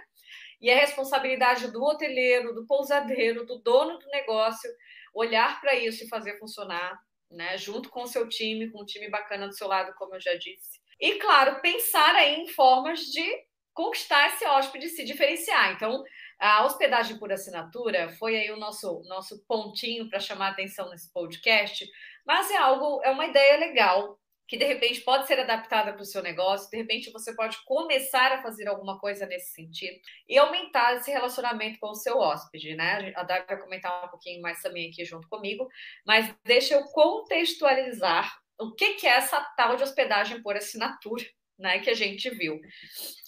E 0.59 0.69
é 0.69 0.75
responsabilidade 0.75 1.71
do 1.71 1.81
hoteleiro, 1.81 2.53
do 2.53 2.67
pousadeiro, 2.67 3.45
do 3.45 3.59
dono 3.59 3.97
do 3.97 4.07
negócio 4.07 4.69
olhar 5.15 5.59
para 5.61 5.75
isso 5.75 6.03
e 6.03 6.09
fazer 6.09 6.37
funcionar, 6.37 6.99
né? 7.31 7.57
Junto 7.57 7.89
com 7.89 8.03
o 8.03 8.07
seu 8.07 8.27
time, 8.29 8.69
com 8.71 8.81
um 8.83 8.85
time 8.85 9.09
bacana 9.09 9.47
do 9.47 9.55
seu 9.55 9.67
lado, 9.67 9.93
como 9.97 10.15
eu 10.15 10.21
já 10.21 10.35
disse. 10.35 10.79
E, 10.99 11.15
claro, 11.15 11.61
pensar 11.61 12.15
aí 12.15 12.35
em 12.41 12.47
formas 12.49 13.01
de 13.01 13.25
conquistar 13.73 14.27
esse 14.27 14.45
hóspede 14.45 14.89
se 14.89 15.03
diferenciar. 15.03 15.73
Então, 15.73 16.03
A 16.39 16.65
hospedagem 16.65 17.17
por 17.17 17.31
assinatura 17.31 18.09
foi 18.19 18.35
aí 18.35 18.51
o 18.51 18.57
nosso, 18.57 19.01
nosso 19.07 19.43
pontinho 19.47 20.09
para 20.09 20.19
chamar 20.19 20.49
atenção 20.49 20.89
nesse 20.89 21.11
podcast, 21.13 21.85
mas 22.25 22.51
é 22.51 22.57
algo, 22.57 23.01
é 23.03 23.09
uma 23.11 23.25
ideia 23.25 23.57
legal 23.57 24.19
que 24.47 24.57
de 24.57 24.65
repente 24.65 25.01
pode 25.01 25.27
ser 25.27 25.39
adaptada 25.39 25.91
para 25.93 26.01
o 26.01 26.05
seu 26.05 26.21
negócio, 26.21 26.69
de 26.69 26.77
repente 26.77 27.11
você 27.11 27.35
pode 27.35 27.57
começar 27.65 28.31
a 28.31 28.41
fazer 28.41 28.67
alguma 28.67 28.99
coisa 28.99 29.25
nesse 29.25 29.53
sentido 29.53 29.97
e 30.29 30.37
aumentar 30.37 30.95
esse 30.95 31.11
relacionamento 31.11 31.79
com 31.79 31.89
o 31.89 31.95
seu 31.95 32.19
hóspede, 32.19 32.75
né? 32.75 33.11
A 33.15 33.23
Dai 33.23 33.43
vai 33.45 33.59
comentar 33.59 34.05
um 34.05 34.09
pouquinho 34.09 34.41
mais 34.41 34.61
também 34.61 34.89
aqui 34.89 35.03
junto 35.03 35.27
comigo, 35.27 35.67
mas 36.05 36.33
deixa 36.43 36.75
eu 36.75 36.83
contextualizar 36.85 38.39
o 38.59 38.71
que, 38.73 38.93
que 38.93 39.07
é 39.07 39.11
essa 39.11 39.41
tal 39.57 39.75
de 39.75 39.83
hospedagem 39.83 40.41
por 40.41 40.55
assinatura. 40.55 41.23
Né, 41.57 41.79
que 41.79 41.89
a 41.89 41.93
gente 41.93 42.29
viu. 42.31 42.59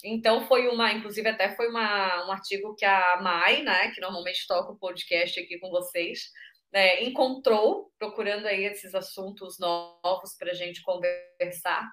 Então 0.04 0.46
foi 0.46 0.68
uma, 0.68 0.92
inclusive 0.92 1.26
até 1.26 1.56
foi 1.56 1.66
uma, 1.68 2.26
um 2.26 2.30
artigo 2.30 2.74
que 2.76 2.84
a 2.84 3.18
Mai, 3.22 3.62
né, 3.62 3.90
que 3.92 4.02
normalmente 4.02 4.46
toca 4.46 4.70
o 4.70 4.78
podcast 4.78 5.40
aqui 5.40 5.58
com 5.58 5.70
vocês, 5.70 6.30
é, 6.72 7.04
encontrou, 7.04 7.90
procurando 7.98 8.46
aí 8.46 8.64
esses 8.64 8.94
assuntos 8.94 9.58
novos 9.58 10.36
para 10.38 10.50
a 10.50 10.54
gente 10.54 10.82
conversar. 10.82 11.88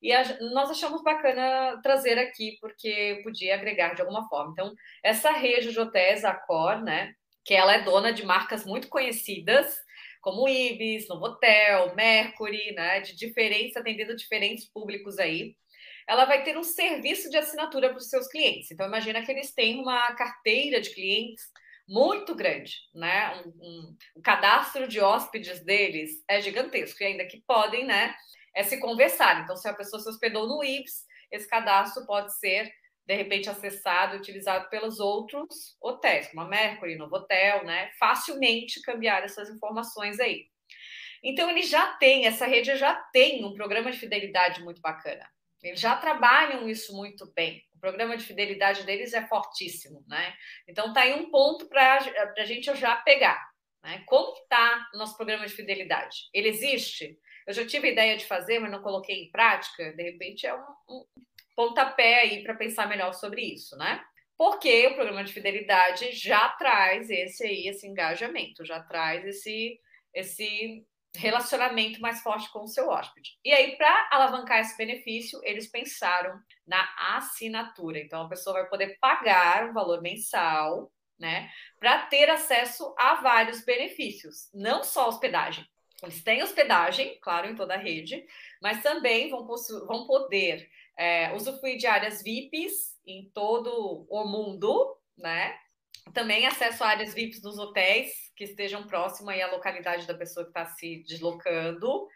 E 0.00 0.12
a, 0.12 0.38
nós 0.52 0.70
achamos 0.70 1.02
bacana 1.02 1.80
trazer 1.82 2.18
aqui, 2.18 2.56
porque 2.60 3.20
podia 3.22 3.54
agregar 3.54 3.94
de 3.94 4.00
alguma 4.00 4.28
forma. 4.28 4.52
Então, 4.52 4.72
essa 5.02 5.30
rede 5.30 5.72
de 5.72 5.80
hotéis, 5.80 6.24
a 6.24 6.34
Cor, 6.34 6.82
né, 6.82 7.12
que 7.44 7.54
ela 7.54 7.74
é 7.74 7.82
dona 7.82 8.12
de 8.12 8.24
marcas 8.24 8.64
muito 8.64 8.88
conhecidas, 8.88 9.76
como 10.20 10.48
Ibis, 10.48 11.08
Novotel, 11.08 11.94
Mercury, 11.94 12.72
né, 12.74 13.00
de 13.00 13.16
diferentes, 13.16 13.76
atendendo 13.76 14.16
diferentes 14.16 14.68
públicos 14.70 15.18
aí. 15.18 15.56
Ela 16.06 16.24
vai 16.24 16.42
ter 16.42 16.56
um 16.56 16.62
serviço 16.62 17.30
de 17.30 17.36
assinatura 17.36 17.90
para 17.90 17.98
os 17.98 18.08
seus 18.08 18.26
clientes. 18.28 18.70
Então, 18.70 18.86
imagina 18.86 19.22
que 19.24 19.30
eles 19.30 19.52
têm 19.52 19.80
uma 19.80 20.12
carteira 20.14 20.80
de 20.80 20.90
clientes 20.90 21.44
muito 21.88 22.34
grande, 22.34 22.76
né? 22.94 23.42
Um, 23.42 23.48
um, 23.48 23.96
o 24.16 24.20
cadastro 24.20 24.86
de 24.86 25.00
hóspedes 25.00 25.64
deles 25.64 26.22
é 26.28 26.40
gigantesco, 26.40 27.02
e 27.02 27.06
ainda 27.06 27.24
que 27.24 27.42
podem, 27.46 27.86
né? 27.86 28.14
É 28.54 28.62
se 28.62 28.78
conversar. 28.78 29.42
Então, 29.42 29.56
se 29.56 29.66
a 29.68 29.74
pessoa 29.74 30.00
se 30.00 30.08
hospedou 30.08 30.46
no 30.46 30.62
IPS, 30.62 31.06
esse 31.32 31.48
cadastro 31.48 32.04
pode 32.06 32.36
ser, 32.38 32.70
de 33.06 33.14
repente, 33.14 33.48
acessado 33.48 34.16
e 34.16 34.18
utilizado 34.18 34.68
pelos 34.68 35.00
outros 35.00 35.76
hotéis, 35.80 36.28
como 36.28 36.42
a 36.42 36.48
Mercury, 36.48 36.96
Novotel, 36.96 37.64
né? 37.64 37.90
Facilmente 37.98 38.82
cambiar 38.82 39.24
essas 39.24 39.48
informações 39.48 40.20
aí. 40.20 40.46
Então, 41.22 41.48
ele 41.48 41.62
já 41.62 41.94
tem, 41.94 42.26
essa 42.26 42.46
rede 42.46 42.76
já 42.76 42.94
tem 43.12 43.44
um 43.44 43.54
programa 43.54 43.90
de 43.90 43.98
fidelidade 43.98 44.62
muito 44.62 44.80
bacana. 44.80 45.28
Eles 45.62 45.80
já 45.80 45.96
trabalham 45.96 46.68
isso 46.68 46.94
muito 46.94 47.32
bem. 47.34 47.64
O 47.78 47.80
programa 47.80 48.16
de 48.16 48.24
fidelidade 48.24 48.82
deles 48.82 49.14
é 49.14 49.24
fortíssimo, 49.28 50.04
né? 50.08 50.34
Então 50.66 50.92
tá 50.92 51.02
aí 51.02 51.14
um 51.14 51.30
ponto 51.30 51.68
para 51.68 52.00
a 52.36 52.44
gente 52.44 52.74
já 52.74 52.96
pegar. 52.96 53.40
Né? 53.84 54.02
Como 54.04 54.32
está 54.32 54.88
o 54.92 54.98
nosso 54.98 55.16
programa 55.16 55.46
de 55.46 55.52
fidelidade? 55.52 56.28
Ele 56.34 56.48
existe? 56.48 57.16
Eu 57.46 57.54
já 57.54 57.64
tive 57.64 57.88
a 57.88 57.92
ideia 57.92 58.16
de 58.16 58.26
fazer, 58.26 58.58
mas 58.58 58.72
não 58.72 58.82
coloquei 58.82 59.22
em 59.22 59.30
prática. 59.30 59.92
De 59.92 60.02
repente 60.02 60.44
é 60.44 60.52
um, 60.52 60.64
um 60.90 61.04
pontapé 61.54 62.22
aí 62.22 62.42
para 62.42 62.56
pensar 62.56 62.88
melhor 62.88 63.14
sobre 63.14 63.42
isso, 63.42 63.76
né? 63.76 64.04
Porque 64.36 64.88
o 64.88 64.94
programa 64.96 65.22
de 65.22 65.32
fidelidade 65.32 66.10
já 66.12 66.48
traz 66.50 67.08
esse 67.10 67.44
aí, 67.44 67.68
esse 67.68 67.86
engajamento, 67.86 68.64
já 68.64 68.82
traz 68.82 69.24
esse, 69.24 69.80
esse 70.12 70.84
relacionamento 71.18 72.00
mais 72.00 72.20
forte 72.20 72.50
com 72.50 72.60
o 72.60 72.68
seu 72.68 72.88
hóspede. 72.88 73.38
E 73.44 73.52
aí, 73.52 73.76
para 73.76 74.08
alavancar 74.10 74.60
esse 74.60 74.76
benefício, 74.76 75.40
eles 75.42 75.66
pensaram 75.66 76.38
na 76.66 76.88
assinatura. 77.16 77.98
Então, 77.98 78.22
a 78.22 78.28
pessoa 78.28 78.60
vai 78.60 78.68
poder 78.68 78.96
pagar 79.00 79.68
um 79.68 79.72
valor 79.72 80.00
mensal, 80.00 80.92
né, 81.18 81.50
para 81.80 82.06
ter 82.06 82.30
acesso 82.30 82.94
a 82.96 83.16
vários 83.16 83.64
benefícios, 83.64 84.48
não 84.54 84.84
só 84.84 85.08
hospedagem. 85.08 85.66
Eles 86.00 86.22
têm 86.22 86.42
hospedagem, 86.42 87.18
claro, 87.20 87.48
em 87.48 87.56
toda 87.56 87.74
a 87.74 87.78
rede, 87.78 88.24
mas 88.62 88.82
também 88.82 89.28
vão, 89.28 89.44
vão 89.44 90.06
poder 90.06 90.70
é, 90.96 91.34
usufruir 91.34 91.76
de 91.76 91.88
áreas 91.88 92.22
VIPs 92.22 92.96
em 93.04 93.28
todo 93.34 94.06
o 94.08 94.24
mundo, 94.24 94.96
né? 95.16 95.58
Também 96.12 96.46
acesso 96.46 96.82
a 96.84 96.88
áreas 96.88 97.14
VIPs 97.14 97.40
dos 97.40 97.58
hotéis 97.58 98.12
que 98.36 98.44
estejam 98.44 98.86
próximo 98.86 99.30
aí 99.30 99.42
à 99.42 99.50
localidade 99.50 100.06
da 100.06 100.14
pessoa 100.14 100.44
que 100.44 100.50
está 100.50 100.66
se 100.66 101.02
deslocando. 101.06 102.08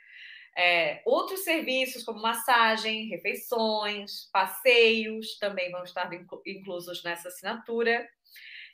É, 0.57 1.03
outros 1.05 1.45
serviços 1.45 2.05
como 2.05 2.21
massagem, 2.21 3.09
refeições, 3.09 4.31
passeios 4.33 5.39
também 5.39 5.71
vão 5.71 5.83
estar 5.83 6.11
inclusos 6.47 7.03
nessa 7.03 7.29
assinatura. 7.29 8.07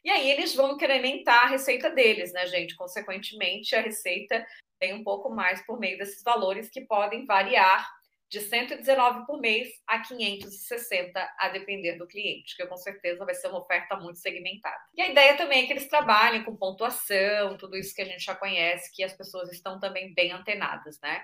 E 0.04 0.10
aí 0.10 0.30
eles 0.30 0.54
vão 0.54 0.72
incrementar 0.72 1.44
a 1.44 1.48
receita 1.48 1.90
deles, 1.90 2.32
né, 2.32 2.46
gente? 2.46 2.76
Consequentemente, 2.76 3.74
a 3.74 3.80
receita 3.80 4.44
tem 4.78 4.94
um 4.94 5.02
pouco 5.02 5.30
mais 5.30 5.64
por 5.66 5.78
meio 5.78 5.98
desses 5.98 6.22
valores 6.22 6.68
que 6.68 6.82
podem 6.82 7.26
variar 7.26 7.88
de 8.28 8.40
119 8.40 9.26
por 9.26 9.40
mês 9.40 9.68
a 9.86 10.00
560, 10.00 11.34
a 11.38 11.48
depender 11.48 11.96
do 11.96 12.06
cliente, 12.06 12.54
que 12.54 12.66
com 12.66 12.76
certeza 12.76 13.24
vai 13.24 13.34
ser 13.34 13.48
uma 13.48 13.60
oferta 13.60 13.96
muito 13.96 14.18
segmentada. 14.18 14.78
E 14.94 15.00
a 15.00 15.08
ideia 15.08 15.36
também 15.36 15.64
é 15.64 15.66
que 15.66 15.72
eles 15.72 15.88
trabalhem 15.88 16.44
com 16.44 16.54
pontuação, 16.54 17.56
tudo 17.56 17.76
isso 17.76 17.94
que 17.94 18.02
a 18.02 18.04
gente 18.04 18.22
já 18.22 18.34
conhece, 18.34 18.94
que 18.94 19.02
as 19.02 19.14
pessoas 19.14 19.50
estão 19.50 19.80
também 19.80 20.12
bem 20.12 20.30
antenadas, 20.30 21.00
né? 21.00 21.22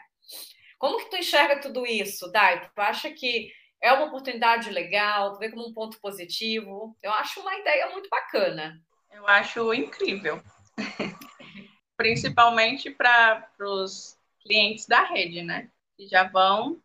Como 0.79 0.99
que 0.99 1.11
tu 1.11 1.17
enxerga 1.17 1.61
tudo 1.61 1.87
isso, 1.87 2.31
Dai? 2.33 2.71
Tu 2.75 2.81
acha 2.81 3.11
que 3.11 3.53
é 3.83 3.93
uma 3.93 4.07
oportunidade 4.07 4.71
legal? 4.71 5.35
Tu 5.35 5.41
vê 5.41 5.51
como 5.51 5.69
um 5.69 5.75
ponto 5.75 6.01
positivo? 6.01 6.97
Eu 7.03 7.13
acho 7.13 7.41
uma 7.41 7.55
ideia 7.59 7.91
muito 7.91 8.09
bacana. 8.09 8.83
Eu 9.11 9.29
acho 9.29 9.75
incrível. 9.75 10.43
Principalmente 11.99 12.91
para 12.91 13.47
os 13.61 14.19
clientes 14.41 14.87
da 14.87 15.05
rede, 15.05 15.43
né? 15.43 15.71
Que 15.97 16.07
já 16.09 16.25
vão 16.25 16.83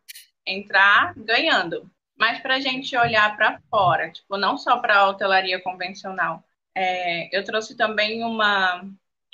entrar 0.49 1.13
ganhando. 1.15 1.89
Mas 2.17 2.39
para 2.41 2.55
a 2.55 2.59
gente 2.59 2.95
olhar 2.97 3.35
para 3.37 3.61
fora, 3.69 4.11
tipo, 4.11 4.37
não 4.37 4.57
só 4.57 4.77
para 4.79 4.97
a 4.97 5.07
hotelaria 5.07 5.61
convencional, 5.61 6.43
é, 6.75 7.35
eu 7.35 7.43
trouxe 7.43 7.77
também 7.77 8.23
uma, 8.23 8.85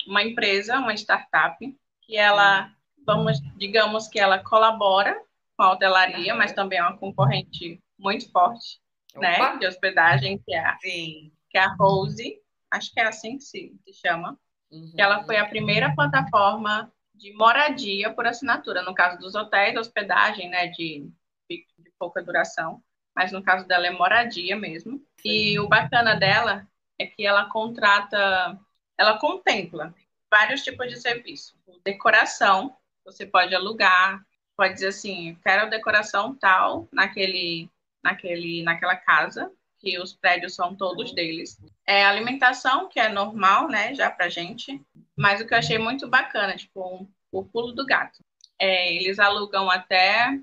uma 0.06 0.22
empresa, 0.22 0.78
uma 0.78 0.94
startup, 0.94 1.56
que 2.02 2.16
ela, 2.16 2.70
vamos, 3.04 3.40
digamos 3.56 4.06
que 4.06 4.20
ela 4.20 4.38
colabora 4.38 5.20
com 5.56 5.62
a 5.64 5.72
hotelaria, 5.72 6.34
mas 6.34 6.52
também 6.52 6.78
é 6.78 6.82
uma 6.82 6.96
concorrente 6.96 7.82
muito 7.98 8.30
forte, 8.30 8.78
né, 9.16 9.34
Opa. 9.34 9.52
né, 9.54 9.58
de 9.58 9.66
hospedagem, 9.66 10.38
que 10.38 10.54
é, 10.54 10.64
a, 10.64 10.78
Sim. 10.78 11.32
que 11.50 11.58
é 11.58 11.62
a 11.62 11.74
Rose, 11.74 12.38
acho 12.70 12.92
que 12.92 13.00
é 13.00 13.06
assim 13.06 13.38
que 13.38 13.44
se, 13.44 13.74
se 13.84 13.92
chama, 13.94 14.38
uhum. 14.70 14.92
que 14.94 15.00
ela 15.00 15.24
foi 15.24 15.38
a 15.38 15.48
primeira 15.48 15.94
plataforma 15.94 16.92
de 17.16 17.32
moradia 17.34 18.12
por 18.12 18.26
assinatura, 18.26 18.82
no 18.82 18.94
caso 18.94 19.18
dos 19.18 19.34
hotéis, 19.34 19.76
hospedagem, 19.76 20.48
né, 20.48 20.68
de, 20.68 21.08
de 21.48 21.66
pouca 21.98 22.22
duração, 22.22 22.82
mas 23.14 23.32
no 23.32 23.42
caso 23.42 23.66
dela 23.66 23.86
é 23.86 23.90
moradia 23.90 24.56
mesmo. 24.56 24.98
Sim. 25.20 25.28
E 25.28 25.58
o 25.58 25.68
bacana 25.68 26.14
dela 26.14 26.66
é 26.98 27.06
que 27.06 27.24
ela 27.26 27.48
contrata, 27.48 28.58
ela 28.98 29.18
contempla 29.18 29.94
vários 30.30 30.62
tipos 30.62 30.88
de 30.88 31.00
serviço. 31.00 31.56
Decoração, 31.82 32.76
você 33.04 33.24
pode 33.24 33.54
alugar, 33.54 34.22
pode 34.56 34.74
dizer 34.74 34.88
assim, 34.88 35.38
quero 35.42 35.70
decoração 35.70 36.34
tal 36.34 36.88
naquele, 36.92 37.70
naquele, 38.02 38.62
naquela 38.62 38.96
casa, 38.96 39.50
que 39.78 39.98
os 39.98 40.14
prédios 40.14 40.54
são 40.54 40.74
todos 40.74 41.14
deles. 41.14 41.58
É 41.86 42.04
alimentação, 42.04 42.88
que 42.88 42.98
é 42.98 43.08
normal, 43.08 43.68
né, 43.68 43.94
já 43.94 44.10
pra 44.10 44.28
gente. 44.28 44.82
Mas 45.16 45.40
o 45.40 45.46
que 45.46 45.54
eu 45.54 45.58
achei 45.58 45.78
muito 45.78 46.08
bacana, 46.08 46.56
tipo, 46.56 47.08
o 47.32 47.44
pulo 47.44 47.72
do 47.72 47.86
gato. 47.86 48.22
É, 48.58 48.92
eles 48.94 49.18
alugam 49.18 49.70
até 49.70 50.38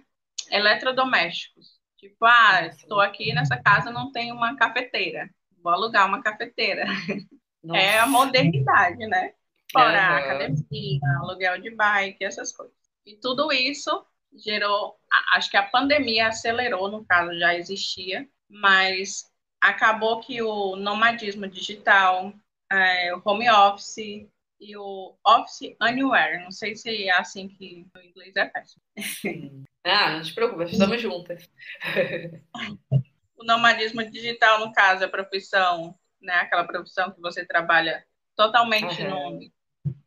eletrodomésticos. 0.52 1.80
Tipo, 1.98 2.26
ah, 2.26 2.66
estou 2.68 3.00
aqui 3.00 3.34
nessa 3.34 3.58
casa, 3.58 3.92
não 3.92 4.12
tem 4.12 4.32
uma 4.32 4.56
cafeteira. 4.56 5.30
Vou 5.62 5.72
alugar 5.72 6.08
uma 6.08 6.22
cafeteira. 6.22 6.86
Nossa. 6.86 7.14
É 7.80 8.00
a 8.00 8.06
modernidade, 8.06 9.08
né? 9.08 9.32
Fora 9.72 10.18
academia, 10.18 11.00
aluguel 11.22 11.62
de 11.62 11.70
bike, 11.70 12.26
essas 12.26 12.52
coisas. 12.52 12.76
E 13.06 13.16
tudo 13.16 13.54
isso 13.54 14.06
gerou, 14.36 15.00
acho 15.34 15.50
que 15.50 15.56
a 15.56 15.64
pandemia 15.64 16.28
acelerou, 16.28 16.92
no 16.92 17.06
caso 17.06 17.38
já 17.40 17.56
existia, 17.56 18.28
mas 18.50 19.32
acabou 19.62 20.20
que 20.20 20.42
o 20.42 20.76
nomadismo 20.76 21.48
digital, 21.48 22.34
é, 22.70 23.16
o 23.16 23.22
home 23.24 23.50
office 23.50 24.28
e 24.64 24.78
o 24.78 25.16
Office 25.28 25.76
Anywhere, 25.80 26.42
não 26.42 26.52
sei 26.52 26.76
se 26.76 27.08
é 27.08 27.12
assim 27.12 27.50
que 27.50 27.86
o 27.96 28.00
inglês 28.00 28.36
é 28.36 28.46
péssimo. 28.46 28.82
Ah, 29.86 30.12
não 30.12 30.22
te 30.22 30.34
preocupa, 30.34 30.64
estamos 30.64 31.02
juntas. 31.02 31.50
o 33.36 33.44
nomadismo 33.44 34.02
digital, 34.10 34.62
no 34.62 34.72
caso, 34.72 35.04
é 35.04 35.08
a 35.08 35.10
profissão, 35.10 35.94
né? 36.22 36.36
Aquela 36.36 36.64
profissão 36.64 37.12
que 37.12 37.20
você 37.20 37.46
trabalha 37.46 38.02
totalmente 38.34 39.02
uhum. 39.02 39.34
no 39.34 39.52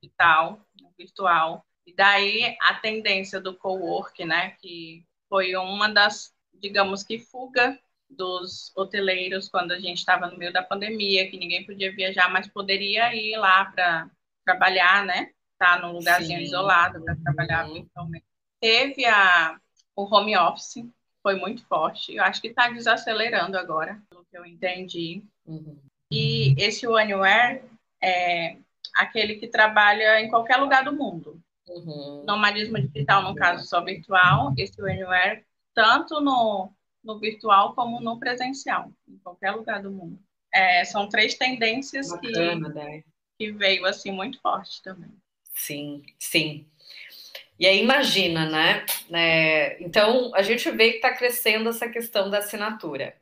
digital, 0.00 0.66
no 0.80 0.90
virtual. 0.96 1.62
E 1.86 1.94
daí 1.94 2.56
a 2.62 2.72
tendência 2.76 3.38
do 3.38 3.54
co-work, 3.54 4.24
né? 4.24 4.56
Que 4.62 5.04
foi 5.28 5.54
uma 5.56 5.90
das, 5.90 6.34
digamos 6.54 7.02
que, 7.02 7.18
fuga 7.18 7.78
dos 8.08 8.72
hoteleiros 8.74 9.46
quando 9.50 9.72
a 9.72 9.78
gente 9.78 9.98
estava 9.98 10.26
no 10.28 10.38
meio 10.38 10.54
da 10.54 10.62
pandemia, 10.62 11.30
que 11.30 11.36
ninguém 11.36 11.66
podia 11.66 11.94
viajar, 11.94 12.30
mas 12.30 12.48
poderia 12.48 13.14
ir 13.14 13.36
lá 13.36 13.66
para 13.66 14.10
trabalhar, 14.46 15.04
né? 15.04 15.30
Estar 15.52 15.76
tá 15.76 15.78
num 15.80 15.92
lugarzinho 15.92 16.38
Sim. 16.38 16.44
isolado 16.44 17.02
para 17.02 17.16
trabalhar 17.16 17.66
uhum. 17.66 17.74
virtualmente. 17.74 18.24
Teve 18.60 19.04
a, 19.04 19.58
o 19.94 20.02
home 20.04 20.36
office, 20.36 20.86
foi 21.22 21.34
muito 21.34 21.66
forte. 21.66 22.14
Eu 22.14 22.22
acho 22.22 22.40
que 22.40 22.48
está 22.48 22.68
desacelerando 22.68 23.58
agora, 23.58 24.00
pelo 24.08 24.24
que 24.24 24.38
eu 24.38 24.46
entendi. 24.46 25.24
Uhum. 25.44 25.78
E 26.10 26.54
esse 26.56 26.86
Anywhere 26.86 27.62
é 28.00 28.58
aquele 28.94 29.34
que 29.34 29.48
trabalha 29.48 30.20
em 30.20 30.28
qualquer 30.30 30.56
lugar 30.56 30.84
do 30.84 30.92
mundo. 30.92 31.40
Uhum. 31.68 32.22
Nomadismo 32.24 32.78
digital, 32.80 33.22
no 33.22 33.34
caso, 33.34 33.66
só 33.66 33.82
virtual. 33.82 34.54
Esse 34.56 34.80
Anywhere, 34.80 35.44
tanto 35.74 36.20
no, 36.20 36.70
no 37.02 37.18
virtual 37.18 37.74
como 37.74 38.00
no 38.00 38.20
presencial, 38.20 38.92
em 39.08 39.18
qualquer 39.18 39.50
lugar 39.50 39.82
do 39.82 39.90
mundo. 39.90 40.18
É, 40.54 40.84
são 40.84 41.08
três 41.08 41.34
tendências 41.34 42.08
Bacana, 42.08 42.72
que, 42.72 43.04
que 43.38 43.52
veio 43.52 43.84
assim 43.86 44.10
muito 44.10 44.40
forte 44.40 44.82
também. 44.82 45.10
Sim, 45.54 46.02
sim. 46.18 46.66
E 47.58 47.66
aí 47.66 47.80
imagina, 47.82 48.48
né? 48.48 48.84
É, 49.12 49.82
então 49.82 50.30
a 50.34 50.42
gente 50.42 50.70
vê 50.70 50.90
que 50.90 50.96
está 50.96 51.14
crescendo 51.14 51.70
essa 51.70 51.88
questão 51.88 52.28
da 52.30 52.38
assinatura. 52.38 53.16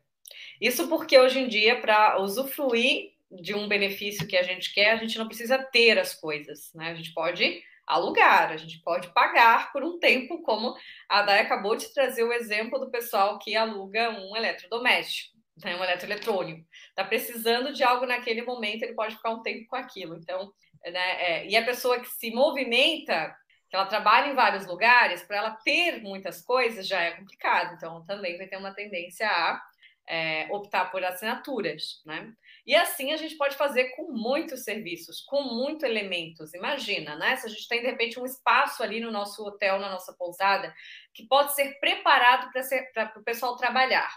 Isso 0.61 0.89
porque 0.89 1.19
hoje 1.19 1.39
em 1.39 1.49
dia, 1.49 1.81
para 1.81 2.21
usufruir 2.21 3.13
de 3.31 3.55
um 3.55 3.69
benefício 3.69 4.27
que 4.27 4.37
a 4.37 4.43
gente 4.43 4.73
quer, 4.73 4.93
a 4.93 4.97
gente 4.97 5.19
não 5.19 5.27
precisa 5.27 5.59
ter 5.59 5.99
as 5.99 6.15
coisas, 6.15 6.73
né? 6.75 6.91
A 6.91 6.95
gente 6.95 7.13
pode 7.13 7.63
alugar, 7.87 8.51
a 8.51 8.57
gente 8.57 8.79
pode 8.79 9.09
pagar 9.09 9.73
por 9.73 9.85
um 9.85 9.99
tempo, 9.99 10.43
como 10.43 10.75
a 11.09 11.23
Day 11.23 11.41
acabou 11.41 11.77
de 11.77 11.93
trazer 11.93 12.25
o 12.25 12.33
exemplo 12.33 12.79
do 12.79 12.91
pessoal 12.91 13.39
que 13.39 13.55
aluga 13.55 14.11
um 14.11 14.37
eletrodoméstico, 14.37 15.34
né, 15.63 15.77
um 15.77 15.85
eletroeletrônico. 15.85 16.67
Está 16.89 17.05
precisando 17.05 17.73
de 17.73 17.83
algo 17.83 18.07
naquele 18.07 18.43
momento, 18.43 18.83
ele 18.83 18.95
pode 18.95 19.17
ficar 19.17 19.31
um 19.31 19.43
tempo 19.43 19.67
com 19.67 19.77
aquilo. 19.77 20.17
Então, 20.17 20.53
né, 20.85 21.23
é, 21.23 21.47
e 21.47 21.57
a 21.57 21.65
pessoa 21.65 22.01
que 22.01 22.09
se 22.09 22.31
movimenta 22.31 23.35
que 23.69 23.77
ela 23.77 23.87
trabalha 23.87 24.31
em 24.31 24.35
vários 24.35 24.67
lugares, 24.67 25.23
para 25.23 25.37
ela 25.37 25.51
ter 25.65 26.01
muitas 26.01 26.43
coisas 26.43 26.87
já 26.87 27.01
é 27.01 27.13
complicado. 27.13 27.75
Então, 27.75 28.05
também 28.05 28.37
vai 28.39 28.47
ter 28.47 28.57
uma 28.57 28.73
tendência 28.73 29.27
a 29.27 29.61
é, 30.07 30.47
optar 30.51 30.91
por 30.91 31.03
assinaturas, 31.03 32.03
né? 32.05 32.33
E 32.67 32.75
assim 32.75 33.13
a 33.13 33.17
gente 33.17 33.37
pode 33.37 33.57
fazer 33.57 33.91
com 33.97 34.13
muitos 34.13 34.65
serviços, 34.65 35.21
com 35.23 35.43
muitos 35.43 35.83
elementos. 35.83 36.55
Imagina, 36.55 37.17
né? 37.17 37.37
Se 37.37 37.47
a 37.47 37.51
gente 37.51 37.69
tem 37.69 37.81
de 37.81 37.87
repente 37.87 38.19
um 38.21 38.25
espaço 38.25 38.83
ali 38.83 39.01
no 39.01 39.11
nosso 39.11 39.45
hotel, 39.45 39.79
na 39.79 39.91
nossa 39.91 40.13
pousada, 40.15 40.75
que 41.13 41.27
pode 41.27 41.55
ser 41.55 41.79
preparado 41.79 42.51
para 42.53 43.13
o 43.17 43.25
pessoal 43.25 43.57
trabalhar. 43.57 44.11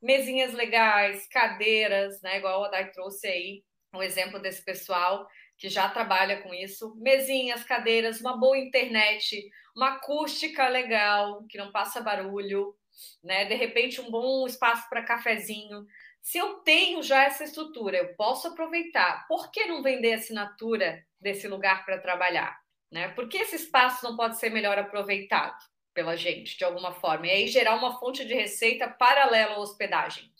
Mesinhas 0.00 0.52
legais, 0.54 1.26
cadeiras, 1.28 2.20
né? 2.22 2.38
Igual 2.38 2.64
a 2.64 2.68
Dai 2.68 2.90
trouxe 2.90 3.26
aí, 3.26 3.64
um 3.92 4.02
exemplo 4.02 4.38
desse 4.38 4.64
pessoal 4.64 5.26
que 5.56 5.68
já 5.68 5.88
trabalha 5.88 6.40
com 6.40 6.54
isso, 6.54 6.94
mesinhas, 6.96 7.64
cadeiras, 7.64 8.20
uma 8.20 8.36
boa 8.36 8.56
internet, 8.56 9.44
uma 9.74 9.94
acústica 9.94 10.68
legal, 10.68 11.44
que 11.48 11.58
não 11.58 11.72
passa 11.72 12.00
barulho, 12.00 12.76
né? 13.24 13.44
De 13.44 13.54
repente, 13.54 14.00
um 14.00 14.08
bom 14.10 14.46
espaço 14.46 14.88
para 14.88 15.04
cafezinho. 15.04 15.84
Se 16.22 16.38
eu 16.38 16.60
tenho 16.60 17.02
já 17.02 17.24
essa 17.24 17.42
estrutura, 17.42 17.96
eu 17.96 18.14
posso 18.14 18.48
aproveitar. 18.48 19.26
Por 19.26 19.50
que 19.50 19.66
não 19.66 19.82
vender 19.82 20.14
assinatura 20.14 21.04
desse 21.20 21.48
lugar 21.48 21.84
para 21.84 21.98
trabalhar? 21.98 22.56
Né? 22.90 23.08
Por 23.08 23.28
que 23.28 23.38
esse 23.38 23.56
espaço 23.56 24.04
não 24.04 24.16
pode 24.16 24.38
ser 24.38 24.50
melhor 24.50 24.78
aproveitado 24.78 25.58
pela 25.98 26.16
gente, 26.16 26.56
de 26.56 26.62
alguma 26.62 26.92
forma? 26.92 27.26
E 27.26 27.30
aí 27.30 27.48
gerar 27.48 27.74
uma 27.74 27.98
fonte 27.98 28.24
de 28.24 28.32
receita 28.32 28.88
paralela 28.88 29.54
à 29.54 29.58
hospedagem. 29.58 30.30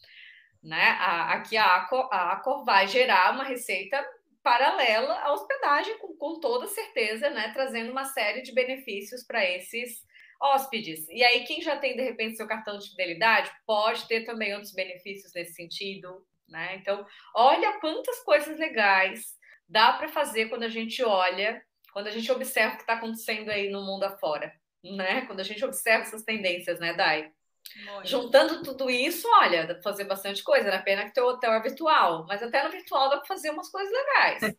Né? 0.63 0.97
A, 1.01 1.33
aqui 1.33 1.57
a 1.57 1.75
Acor, 1.75 2.09
a 2.13 2.35
Acor 2.35 2.65
vai 2.65 2.87
gerar 2.87 3.35
uma 3.35 3.43
receita 3.43 4.09
paralela 4.41 5.15
à 5.19 5.33
hospedagem, 5.33 5.99
com, 5.99 6.17
com 6.17 6.39
toda 6.39 6.69
certeza, 6.69 7.29
né? 7.31 7.51
Trazendo 7.53 7.91
uma 7.91 8.05
série 8.05 8.43
de 8.43 8.55
benefícios 8.55 9.25
para 9.25 9.45
esses 9.45 10.01
hóspedes. 10.41 11.09
E 11.09 11.25
aí, 11.25 11.43
quem 11.45 11.61
já 11.61 11.77
tem, 11.77 11.97
de 11.97 12.03
repente, 12.05 12.37
seu 12.37 12.47
cartão 12.47 12.79
de 12.79 12.91
fidelidade, 12.91 13.51
pode 13.67 14.07
ter 14.07 14.25
também 14.25 14.55
outros 14.55 14.73
benefícios 14.73 15.33
nesse 15.35 15.55
sentido, 15.55 16.25
né? 16.49 16.77
Então, 16.77 17.05
olha 17.35 17.81
quantas 17.81 18.21
coisas 18.21 18.57
legais 18.57 19.37
dá 19.69 19.93
para 19.95 20.07
fazer 20.07 20.49
quando 20.49 20.63
a 20.63 20.69
gente 20.69 21.03
olha, 21.03 21.61
quando 21.93 22.07
a 22.07 22.13
gente 22.13 22.31
observa 22.31 22.75
o 22.75 22.77
que 22.77 22.85
está 22.85 22.93
acontecendo 22.93 23.51
aí 23.51 23.69
no 23.71 23.85
mundo 23.85 24.05
afora, 24.05 24.55
né? 24.83 25.23
Quando 25.27 25.41
a 25.41 25.45
gente 25.45 25.65
observa 25.65 26.03
essas 26.03 26.23
tendências, 26.23 26.79
né, 26.79 26.95
Dai? 26.95 27.33
Muito. 27.85 28.09
Juntando 28.09 28.63
tudo 28.63 28.91
isso, 28.91 29.29
olha, 29.29 29.67
dá 29.67 29.75
para 29.75 29.83
fazer 29.83 30.05
bastante 30.05 30.43
coisa. 30.43 30.71
Na 30.71 30.83
pena 30.83 31.05
que 31.05 31.13
teu 31.13 31.27
hotel 31.27 31.53
é 31.53 31.61
virtual, 31.61 32.25
mas 32.27 32.43
até 32.43 32.65
no 32.65 32.71
virtual 32.71 33.11
dá 33.11 33.19
para 33.19 33.27
fazer 33.27 33.51
umas 33.51 33.69
coisas 33.69 33.93
legais. 33.93 34.57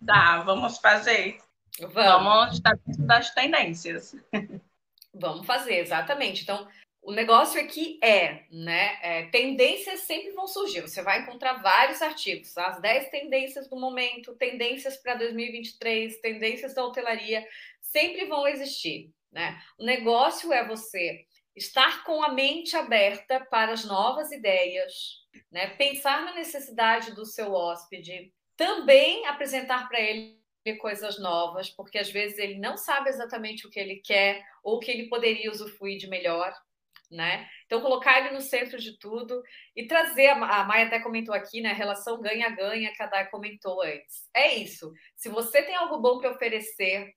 dá, 0.00 0.40
vamos 0.44 0.78
fazer. 0.78 1.38
Vamos, 1.80 1.94
vamos 1.94 2.54
estar 2.54 2.76
dentro 2.84 3.06
das 3.06 3.32
tendências. 3.32 4.16
Vamos 5.14 5.46
fazer, 5.46 5.78
exatamente. 5.78 6.42
Então, 6.42 6.66
o 7.08 7.10
negócio 7.10 7.58
aqui 7.58 7.98
é, 8.02 8.42
né? 8.52 8.98
É, 9.00 9.22
tendências 9.30 10.00
sempre 10.00 10.30
vão 10.32 10.46
surgir. 10.46 10.82
Você 10.82 11.00
vai 11.00 11.22
encontrar 11.22 11.54
vários 11.62 12.02
artigos, 12.02 12.54
as 12.58 12.82
10 12.82 13.08
tendências 13.08 13.66
do 13.66 13.80
momento, 13.80 14.36
tendências 14.36 14.98
para 14.98 15.14
2023, 15.14 16.20
tendências 16.20 16.74
da 16.74 16.84
hotelaria, 16.84 17.48
sempre 17.80 18.26
vão 18.26 18.46
existir. 18.46 19.10
Né? 19.32 19.58
O 19.78 19.86
negócio 19.86 20.52
é 20.52 20.68
você 20.68 21.24
estar 21.56 22.04
com 22.04 22.22
a 22.22 22.30
mente 22.30 22.76
aberta 22.76 23.40
para 23.40 23.72
as 23.72 23.86
novas 23.86 24.30
ideias, 24.30 24.92
né? 25.50 25.68
pensar 25.76 26.26
na 26.26 26.34
necessidade 26.34 27.14
do 27.14 27.24
seu 27.24 27.54
hóspede, 27.54 28.34
também 28.54 29.24
apresentar 29.24 29.88
para 29.88 29.98
ele 29.98 30.36
coisas 30.78 31.18
novas, 31.18 31.70
porque 31.70 31.96
às 31.96 32.10
vezes 32.10 32.36
ele 32.36 32.58
não 32.58 32.76
sabe 32.76 33.08
exatamente 33.08 33.66
o 33.66 33.70
que 33.70 33.80
ele 33.80 34.02
quer 34.04 34.44
ou 34.62 34.76
o 34.76 34.78
que 34.78 34.90
ele 34.90 35.08
poderia 35.08 35.50
usufruir 35.50 35.96
de 35.96 36.06
melhor, 36.06 36.52
né? 37.10 37.48
Então 37.66 37.80
colocar 37.80 38.18
ele 38.18 38.34
no 38.34 38.40
centro 38.40 38.78
de 38.78 38.98
tudo 38.98 39.42
e 39.74 39.86
trazer 39.86 40.28
a 40.28 40.64
Maia 40.64 40.86
até 40.86 41.00
comentou 41.00 41.34
aqui, 41.34 41.60
né? 41.60 41.70
A 41.70 41.74
relação 41.74 42.20
ganha-ganha 42.20 42.92
que 42.92 43.02
a 43.02 43.06
Dai 43.06 43.28
comentou 43.30 43.82
antes. 43.82 44.28
É 44.34 44.54
isso. 44.54 44.92
Se 45.16 45.28
você 45.28 45.62
tem 45.62 45.74
algo 45.74 46.00
bom 46.00 46.18
para 46.18 46.30
oferecer, 46.30 47.12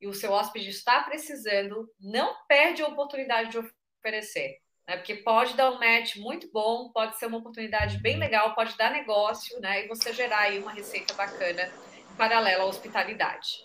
e 0.00 0.06
o 0.06 0.14
seu 0.14 0.32
hóspede 0.32 0.68
está 0.70 1.02
precisando, 1.02 1.88
não 1.98 2.34
perde 2.46 2.82
a 2.82 2.86
oportunidade 2.86 3.50
de 3.50 3.58
oferecer. 3.58 4.58
Né? 4.86 4.96
Porque 4.96 5.16
pode 5.16 5.54
dar 5.54 5.70
um 5.70 5.78
match 5.78 6.16
muito 6.16 6.50
bom, 6.52 6.90
pode 6.92 7.18
ser 7.18 7.26
uma 7.26 7.38
oportunidade 7.38 7.98
bem 7.98 8.18
legal, 8.18 8.54
pode 8.54 8.76
dar 8.76 8.90
negócio, 8.90 9.58
né? 9.60 9.84
E 9.84 9.88
você 9.88 10.12
gerar 10.12 10.40
aí 10.40 10.58
uma 10.58 10.72
receita 10.72 11.14
bacana 11.14 11.70
paralela 12.16 12.64
à 12.64 12.66
hospitalidade. 12.66 13.64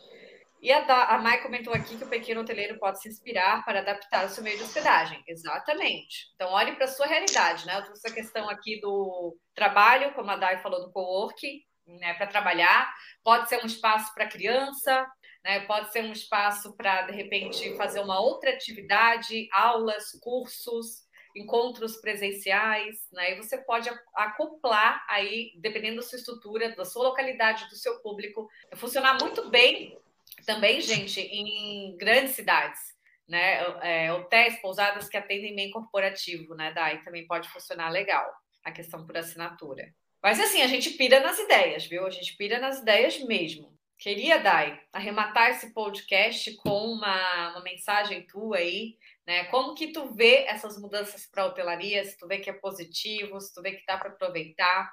E 0.61 0.71
a, 0.71 1.15
a 1.15 1.17
Mai 1.17 1.41
comentou 1.41 1.73
aqui 1.73 1.97
que 1.97 2.03
o 2.03 2.09
pequeno 2.09 2.41
hoteleiro 2.41 2.77
pode 2.77 3.01
se 3.01 3.09
inspirar 3.09 3.65
para 3.65 3.79
adaptar 3.79 4.25
o 4.25 4.29
seu 4.29 4.43
meio 4.43 4.57
de 4.57 4.63
hospedagem. 4.63 5.23
Exatamente. 5.27 6.31
Então, 6.35 6.51
olhe 6.51 6.75
para 6.75 6.85
a 6.85 6.87
sua 6.87 7.07
realidade, 7.07 7.65
né? 7.65 7.77
Eu 7.77 7.85
trouxe 7.85 8.07
a 8.07 8.13
questão 8.13 8.47
aqui 8.47 8.79
do 8.79 9.35
trabalho, 9.55 10.13
como 10.13 10.29
a 10.29 10.35
Dai 10.35 10.61
falou 10.61 10.85
do 10.85 10.91
co-work, 10.91 11.65
né, 11.87 12.13
para 12.13 12.27
trabalhar. 12.27 12.93
Pode 13.23 13.49
ser 13.49 13.63
um 13.63 13.65
espaço 13.65 14.13
para 14.13 14.27
criança, 14.27 15.07
né? 15.43 15.61
Pode 15.61 15.91
ser 15.91 16.03
um 16.03 16.11
espaço 16.11 16.75
para, 16.77 17.03
de 17.03 17.13
repente, 17.13 17.75
fazer 17.75 17.99
uma 17.99 18.21
outra 18.21 18.51
atividade, 18.51 19.47
aulas, 19.51 20.11
cursos, 20.21 21.09
encontros 21.35 21.97
presenciais, 21.97 22.97
né? 23.11 23.31
E 23.31 23.37
você 23.37 23.57
pode 23.57 23.89
acoplar 24.15 25.03
aí, 25.09 25.51
dependendo 25.59 25.97
da 25.97 26.01
sua 26.03 26.19
estrutura, 26.19 26.75
da 26.75 26.85
sua 26.85 27.03
localidade, 27.03 27.67
do 27.67 27.75
seu 27.75 27.99
público, 28.01 28.47
funcionar 28.75 29.17
muito 29.19 29.49
bem 29.49 29.97
também, 30.45 30.81
gente, 30.81 31.19
em 31.19 31.95
grandes 31.97 32.35
cidades, 32.35 32.79
né? 33.27 33.61
É, 33.81 34.13
hotéis, 34.13 34.59
pousadas 34.61 35.09
que 35.09 35.17
atendem 35.17 35.55
bem 35.55 35.71
corporativo, 35.71 36.55
né? 36.55 36.71
Daí 36.73 37.03
também 37.03 37.25
pode 37.25 37.49
funcionar 37.49 37.89
legal 37.89 38.29
a 38.63 38.71
questão 38.71 39.05
por 39.05 39.17
assinatura. 39.17 39.93
Mas 40.21 40.39
assim, 40.39 40.61
a 40.61 40.67
gente 40.67 40.91
pira 40.91 41.19
nas 41.19 41.39
ideias, 41.39 41.85
viu? 41.85 42.05
A 42.05 42.09
gente 42.09 42.35
pira 42.37 42.59
nas 42.59 42.79
ideias 42.79 43.19
mesmo. 43.19 43.71
Queria, 43.97 44.39
Dai, 44.39 44.79
arrematar 44.91 45.51
esse 45.51 45.73
podcast 45.73 46.55
com 46.55 46.87
uma, 46.87 47.51
uma 47.51 47.61
mensagem 47.61 48.25
tua 48.25 48.57
aí, 48.57 48.97
né? 49.27 49.43
Como 49.45 49.75
que 49.75 49.91
tu 49.91 50.13
vê 50.13 50.45
essas 50.45 50.79
mudanças 50.79 51.27
para 51.27 51.43
a 51.43 51.45
hotelaria? 51.45 52.03
Se 52.03 52.17
tu 52.17 52.27
vê 52.27 52.39
que 52.39 52.49
é 52.49 52.53
positivo, 52.53 53.39
se 53.39 53.53
tu 53.53 53.61
vê 53.61 53.73
que 53.73 53.85
dá 53.85 53.97
para 53.97 54.09
aproveitar. 54.09 54.91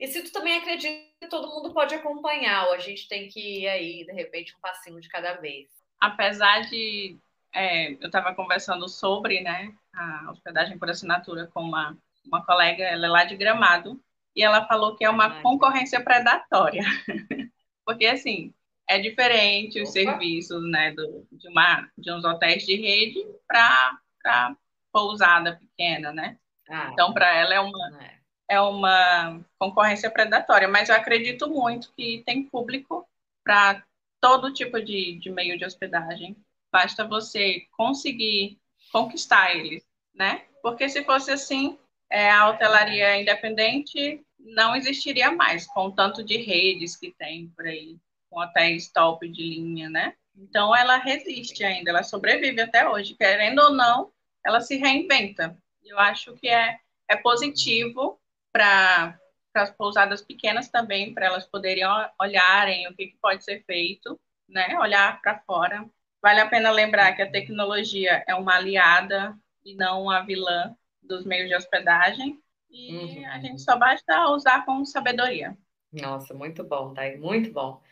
E 0.00 0.06
se 0.06 0.22
tu 0.22 0.32
também 0.32 0.56
acredita 0.56 1.04
que 1.20 1.28
todo 1.28 1.46
mundo 1.46 1.74
pode 1.74 1.94
acompanhar, 1.94 2.68
ou 2.68 2.72
a 2.72 2.78
gente 2.78 3.06
tem 3.06 3.28
que 3.28 3.60
ir 3.60 3.68
aí, 3.68 4.04
de 4.06 4.12
repente, 4.12 4.56
um 4.56 4.60
passinho 4.60 4.98
de 4.98 5.08
cada 5.10 5.34
vez. 5.34 5.68
Apesar 6.00 6.62
de 6.62 7.18
é, 7.52 7.92
eu 7.92 8.06
estava 8.06 8.34
conversando 8.34 8.88
sobre 8.88 9.42
né, 9.42 9.74
a 9.92 10.30
hospedagem 10.30 10.78
por 10.78 10.88
assinatura 10.88 11.46
com 11.48 11.60
uma, 11.60 11.96
uma 12.24 12.44
colega, 12.46 12.82
ela 12.82 13.06
é 13.06 13.08
lá 13.10 13.24
de 13.24 13.36
Gramado, 13.36 14.00
e 14.34 14.42
ela 14.42 14.66
falou 14.66 14.96
que 14.96 15.04
é 15.04 15.10
uma 15.10 15.42
concorrência 15.42 16.02
predatória. 16.02 16.82
Porque, 17.84 18.06
assim, 18.06 18.54
é 18.88 18.98
diferente 18.98 19.82
os 19.82 19.92
serviços 19.92 20.62
né, 20.70 20.92
do, 20.92 21.26
de, 21.30 21.48
uma, 21.48 21.90
de 21.98 22.10
uns 22.12 22.24
hotéis 22.24 22.64
de 22.64 22.76
rede 22.76 23.26
para 23.46 24.56
pousada 24.92 25.56
pequena, 25.56 26.12
né? 26.12 26.38
Ah, 26.68 26.90
então, 26.92 27.12
para 27.12 27.34
ela 27.34 27.54
é 27.54 27.60
uma, 27.60 27.98
é. 28.00 28.19
É 28.50 28.60
uma 28.60 29.40
concorrência 29.56 30.10
predatória. 30.10 30.66
Mas 30.66 30.88
eu 30.88 30.96
acredito 30.96 31.48
muito 31.48 31.92
que 31.96 32.24
tem 32.26 32.42
público 32.42 33.08
para 33.44 33.80
todo 34.20 34.52
tipo 34.52 34.82
de, 34.82 35.14
de 35.20 35.30
meio 35.30 35.56
de 35.56 35.64
hospedagem. 35.64 36.36
Basta 36.72 37.06
você 37.06 37.68
conseguir 37.70 38.58
conquistar 38.92 39.54
eles, 39.54 39.84
né? 40.12 40.42
Porque 40.60 40.88
se 40.88 41.04
fosse 41.04 41.30
assim, 41.30 41.78
é, 42.10 42.28
a 42.28 42.50
hotelaria 42.50 43.20
independente 43.20 44.20
não 44.36 44.74
existiria 44.74 45.30
mais, 45.30 45.66
com 45.68 45.86
o 45.86 45.92
tanto 45.92 46.24
de 46.24 46.36
redes 46.36 46.96
que 46.96 47.12
tem 47.12 47.48
por 47.56 47.66
aí, 47.66 47.96
com 48.28 48.40
hotéis 48.40 48.88
top 48.88 49.28
de 49.28 49.42
linha, 49.42 49.88
né? 49.88 50.14
Então 50.36 50.74
ela 50.74 50.96
resiste 50.96 51.62
ainda, 51.62 51.90
ela 51.90 52.02
sobrevive 52.02 52.60
até 52.60 52.88
hoje, 52.88 53.14
querendo 53.14 53.60
ou 53.60 53.70
não, 53.70 54.10
ela 54.44 54.60
se 54.60 54.76
reinventa. 54.76 55.56
Eu 55.84 55.98
acho 55.98 56.34
que 56.34 56.48
é, 56.48 56.78
é 57.08 57.16
positivo 57.16 58.19
para 58.52 59.18
as 59.54 59.70
pousadas 59.70 60.22
pequenas 60.22 60.68
também, 60.68 61.12
para 61.12 61.26
elas 61.26 61.46
poderem 61.46 61.84
olharem 62.20 62.88
o 62.88 62.94
que, 62.94 63.08
que 63.08 63.16
pode 63.20 63.44
ser 63.44 63.64
feito, 63.64 64.18
né? 64.48 64.78
Olhar 64.78 65.20
para 65.20 65.40
fora. 65.40 65.84
Vale 66.22 66.40
a 66.40 66.48
pena 66.48 66.70
lembrar 66.70 67.12
que 67.12 67.22
a 67.22 67.30
tecnologia 67.30 68.22
é 68.26 68.34
uma 68.34 68.56
aliada 68.56 69.36
e 69.64 69.74
não 69.74 70.02
uma 70.02 70.20
vilã 70.20 70.76
dos 71.02 71.24
meios 71.24 71.48
de 71.48 71.56
hospedagem. 71.56 72.38
E 72.70 72.94
uhum. 72.94 73.26
a 73.28 73.38
gente 73.40 73.62
só 73.62 73.76
basta 73.76 74.28
usar 74.28 74.64
com 74.64 74.84
sabedoria. 74.84 75.56
Nossa, 75.92 76.32
muito 76.34 76.62
bom, 76.62 76.94
Thay, 76.94 77.16
muito 77.16 77.50
bom. 77.52 77.82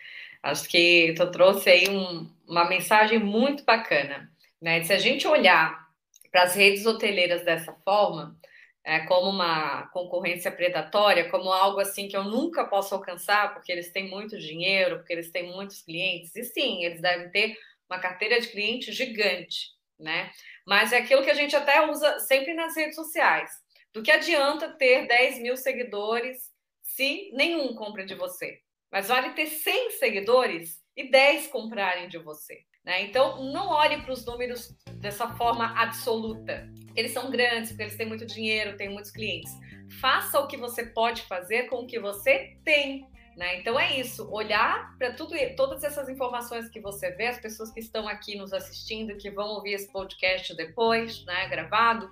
Acho 0.43 0.69
que 0.69 1.15
tu 1.17 1.31
trouxe 1.31 1.69
aí 1.69 1.89
um, 1.89 2.31
uma 2.47 2.69
mensagem 2.69 3.19
muito 3.19 3.65
bacana, 3.65 4.31
né? 4.61 4.85
Se 4.85 4.93
a 4.93 4.99
gente 4.99 5.27
olhar 5.27 5.89
para 6.31 6.45
as 6.45 6.55
redes 6.55 6.87
hoteleiras 6.87 7.45
dessa 7.45 7.73
forma, 7.85 8.37
é, 8.89 9.01
como 9.01 9.29
uma 9.29 9.87
concorrência 9.89 10.51
predatória, 10.51 11.29
como 11.29 11.53
algo 11.53 11.79
assim 11.79 12.09
que 12.09 12.17
eu 12.17 12.25
nunca 12.25 12.65
posso 12.65 12.95
alcançar, 12.95 13.53
porque 13.53 13.71
eles 13.71 13.93
têm 13.93 14.09
muito 14.09 14.39
dinheiro, 14.39 14.97
porque 14.97 15.13
eles 15.13 15.31
têm 15.31 15.53
muitos 15.53 15.83
clientes, 15.83 16.35
e 16.35 16.43
sim, 16.43 16.83
eles 16.83 17.03
devem 17.03 17.31
ter 17.31 17.55
uma 17.87 17.99
carteira 17.99 18.41
de 18.41 18.49
clientes 18.49 18.97
gigante, 18.97 19.73
né? 20.01 20.31
Mas 20.67 20.91
é 20.91 20.97
aquilo 20.97 21.23
que 21.23 21.31
a 21.31 21.35
gente 21.35 21.55
até 21.55 21.87
usa 21.87 22.19
sempre 22.21 22.55
nas 22.55 22.75
redes 22.75 22.95
sociais. 22.95 23.51
Do 23.93 24.03
que 24.03 24.11
adianta 24.11 24.71
ter 24.71 25.07
10 25.07 25.41
mil 25.41 25.59
seguidores 25.59 26.39
se 26.83 27.31
nenhum 27.35 27.75
compra 27.75 28.07
de 28.07 28.15
você? 28.15 28.59
Mas 28.91 29.09
vale 29.09 29.35
ter 29.35 29.49
100 29.49 29.91
seguidores 29.99 30.83
e 30.97 31.11
10 31.11 31.49
comprarem 31.49 32.09
de 32.09 32.17
você. 32.17 32.61
Né? 32.83 33.03
Então, 33.03 33.53
não 33.53 33.69
olhe 33.69 34.01
para 34.01 34.15
os 34.15 34.25
números 34.25 34.75
dessa 34.95 35.29
forma 35.37 35.79
absoluta. 35.79 36.67
Eles 36.99 37.13
são 37.13 37.31
grandes, 37.31 37.71
porque 37.71 37.85
eles 37.85 37.97
têm 37.97 38.09
muito 38.09 38.27
dinheiro, 38.27 38.77
têm 38.77 38.89
muitos 38.89 39.13
clientes. 39.13 39.57
Faça 40.01 40.41
o 40.41 40.49
que 40.49 40.57
você 40.57 40.85
pode 40.85 41.23
fazer 41.23 41.69
com 41.69 41.77
o 41.77 41.87
que 41.87 42.01
você 42.01 42.57
tem. 42.65 43.07
Né? 43.37 43.61
Então 43.61 43.79
é 43.79 44.01
isso, 44.01 44.29
olhar 44.33 44.99
para 44.99 45.13
tudo, 45.13 45.37
todas 45.55 45.85
essas 45.85 46.09
informações 46.09 46.69
que 46.69 46.81
você 46.81 47.13
vê, 47.13 47.29
as 47.29 47.39
pessoas 47.39 47.71
que 47.71 47.79
estão 47.79 48.09
aqui 48.09 48.37
nos 48.37 48.53
assistindo, 48.53 49.17
que 49.17 49.31
vão 49.31 49.47
ouvir 49.51 49.75
esse 49.75 49.93
podcast 49.93 50.57
depois, 50.57 51.25
né, 51.25 51.47
gravado, 51.47 52.11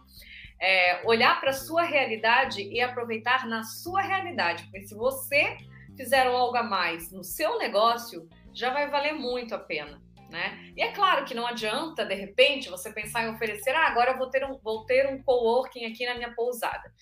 é, 0.60 1.04
olhar 1.04 1.40
para 1.40 1.50
a 1.50 1.52
sua 1.52 1.82
realidade 1.82 2.62
e 2.62 2.80
aproveitar 2.80 3.44
na 3.48 3.64
sua 3.64 4.02
realidade, 4.02 4.62
porque 4.62 4.86
se 4.86 4.94
você 4.94 5.56
fizer 5.96 6.28
algo 6.28 6.56
a 6.56 6.62
mais 6.62 7.10
no 7.10 7.24
seu 7.24 7.58
negócio, 7.58 8.28
já 8.54 8.70
vai 8.70 8.88
valer 8.88 9.14
muito 9.14 9.52
a 9.52 9.58
pena. 9.58 10.00
Né? 10.30 10.72
E 10.76 10.82
é 10.82 10.90
claro 10.92 11.24
que 11.24 11.34
não 11.34 11.46
adianta, 11.46 12.04
de 12.04 12.14
repente, 12.14 12.68
você 12.68 12.92
pensar 12.92 13.24
em 13.24 13.34
oferecer, 13.34 13.70
ah, 13.70 13.86
agora 13.86 14.12
eu 14.12 14.18
vou 14.18 14.28
ter 14.28 14.44
um, 14.44 14.58
vou 14.58 14.84
ter 14.84 15.08
um 15.08 15.22
coworking 15.22 15.84
aqui 15.84 16.04
na 16.04 16.14
minha 16.14 16.34
pousada. 16.34 16.92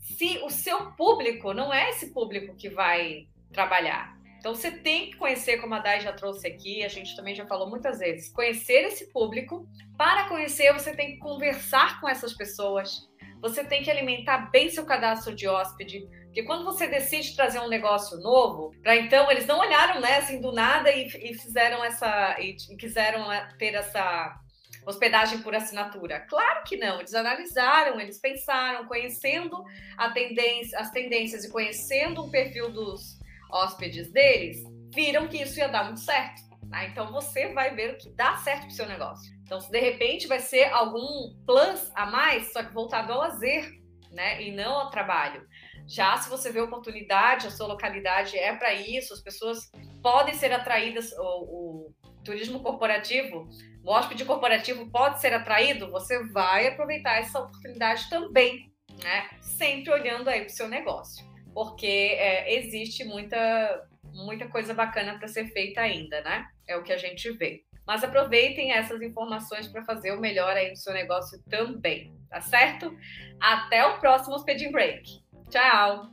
Se 0.00 0.38
o 0.38 0.50
seu 0.50 0.92
público 0.92 1.52
não 1.52 1.72
é 1.72 1.90
esse 1.90 2.12
público 2.12 2.56
que 2.56 2.68
vai 2.68 3.28
trabalhar. 3.52 4.14
Então 4.38 4.54
você 4.54 4.70
tem 4.70 5.10
que 5.10 5.16
conhecer, 5.16 5.58
como 5.58 5.74
a 5.74 5.78
Dai 5.78 6.02
já 6.02 6.12
trouxe 6.12 6.46
aqui, 6.46 6.84
a 6.84 6.88
gente 6.88 7.16
também 7.16 7.34
já 7.34 7.46
falou 7.46 7.70
muitas 7.70 7.98
vezes, 7.98 8.30
conhecer 8.30 8.84
esse 8.84 9.10
público. 9.10 9.66
Para 9.96 10.28
conhecer, 10.28 10.70
você 10.72 10.94
tem 10.94 11.12
que 11.12 11.18
conversar 11.18 11.98
com 11.98 12.06
essas 12.06 12.34
pessoas. 12.34 13.08
Você 13.40 13.64
tem 13.64 13.82
que 13.82 13.90
alimentar 13.90 14.50
bem 14.50 14.68
seu 14.68 14.84
cadastro 14.84 15.34
de 15.34 15.48
hóspede, 15.48 16.06
porque 16.34 16.48
quando 16.48 16.64
você 16.64 16.88
decide 16.88 17.36
trazer 17.36 17.60
um 17.60 17.68
negócio 17.68 18.18
novo, 18.18 18.74
para 18.82 18.96
então 18.96 19.30
eles 19.30 19.46
não 19.46 19.60
olharam, 19.60 20.00
né, 20.00 20.16
assim 20.16 20.40
do 20.40 20.50
nada 20.50 20.90
e, 20.90 21.06
e 21.06 21.32
fizeram 21.34 21.84
essa 21.84 22.34
e, 22.40 22.56
e 22.70 22.76
quiseram 22.76 23.28
né, 23.28 23.54
ter 23.56 23.72
essa 23.74 24.36
hospedagem 24.84 25.38
por 25.42 25.54
assinatura? 25.54 26.26
Claro 26.28 26.64
que 26.64 26.76
não. 26.76 26.98
Eles 26.98 27.14
analisaram, 27.14 28.00
eles 28.00 28.18
pensaram, 28.18 28.84
conhecendo 28.88 29.64
tendência, 30.12 30.76
as 30.80 30.90
tendências 30.90 31.44
e 31.44 31.52
conhecendo 31.52 32.22
o 32.22 32.30
perfil 32.32 32.68
dos 32.68 33.16
hóspedes 33.48 34.10
deles, 34.10 34.56
viram 34.92 35.28
que 35.28 35.40
isso 35.40 35.60
ia 35.60 35.68
dar 35.68 35.84
muito 35.84 36.00
certo. 36.00 36.42
Tá? 36.68 36.84
Então 36.84 37.12
você 37.12 37.52
vai 37.52 37.76
ver 37.76 37.92
o 37.92 37.96
que 37.96 38.10
dá 38.10 38.38
certo 38.38 38.62
para 38.62 38.70
o 38.70 38.72
seu 38.72 38.88
negócio. 38.88 39.32
Então, 39.44 39.60
se 39.60 39.70
de 39.70 39.78
repente 39.78 40.26
vai 40.26 40.40
ser 40.40 40.64
algum 40.72 41.32
plus 41.46 41.92
a 41.94 42.06
mais, 42.06 42.52
só 42.52 42.64
que 42.64 42.74
voltado 42.74 43.12
ao 43.12 43.20
lazer, 43.20 43.84
né? 44.14 44.42
E 44.42 44.52
não 44.52 44.72
ao 44.72 44.90
trabalho. 44.90 45.46
Já 45.86 46.16
se 46.16 46.30
você 46.30 46.50
vê 46.50 46.60
oportunidade, 46.60 47.46
a 47.46 47.50
sua 47.50 47.66
localidade 47.66 48.36
é 48.38 48.54
para 48.54 48.72
isso, 48.72 49.12
as 49.12 49.20
pessoas 49.20 49.70
podem 50.02 50.34
ser 50.34 50.52
atraídas, 50.52 51.12
o, 51.18 51.22
o 51.22 51.94
turismo 52.24 52.60
corporativo, 52.60 53.48
o 53.84 53.90
hóspede 53.90 54.24
corporativo 54.24 54.90
pode 54.90 55.20
ser 55.20 55.32
atraído, 55.34 55.90
você 55.90 56.24
vai 56.28 56.68
aproveitar 56.68 57.18
essa 57.18 57.38
oportunidade 57.38 58.08
também, 58.08 58.72
né? 59.02 59.28
Sempre 59.40 59.92
olhando 59.92 60.28
aí 60.28 60.40
para 60.40 60.52
o 60.52 60.56
seu 60.56 60.68
negócio 60.68 61.34
porque 61.54 61.86
é, 61.86 62.58
existe 62.58 63.04
muita, 63.04 63.86
muita 64.12 64.48
coisa 64.48 64.74
bacana 64.74 65.16
para 65.16 65.28
ser 65.28 65.46
feita 65.46 65.80
ainda, 65.80 66.20
né? 66.22 66.46
É 66.66 66.76
o 66.76 66.82
que 66.82 66.92
a 66.92 66.98
gente 66.98 67.30
vê. 67.32 67.62
Mas 67.86 68.02
aproveitem 68.02 68.72
essas 68.72 69.00
informações 69.00 69.68
para 69.68 69.84
fazer 69.84 70.12
o 70.12 70.20
melhor 70.20 70.56
aí 70.56 70.70
no 70.70 70.76
seu 70.76 70.92
negócio 70.92 71.38
também, 71.48 72.12
tá 72.28 72.40
certo? 72.40 72.94
Até 73.40 73.86
o 73.86 74.00
próximo 74.00 74.38
Speeding 74.38 74.72
Break. 74.72 75.23
Tchau! 75.54 76.10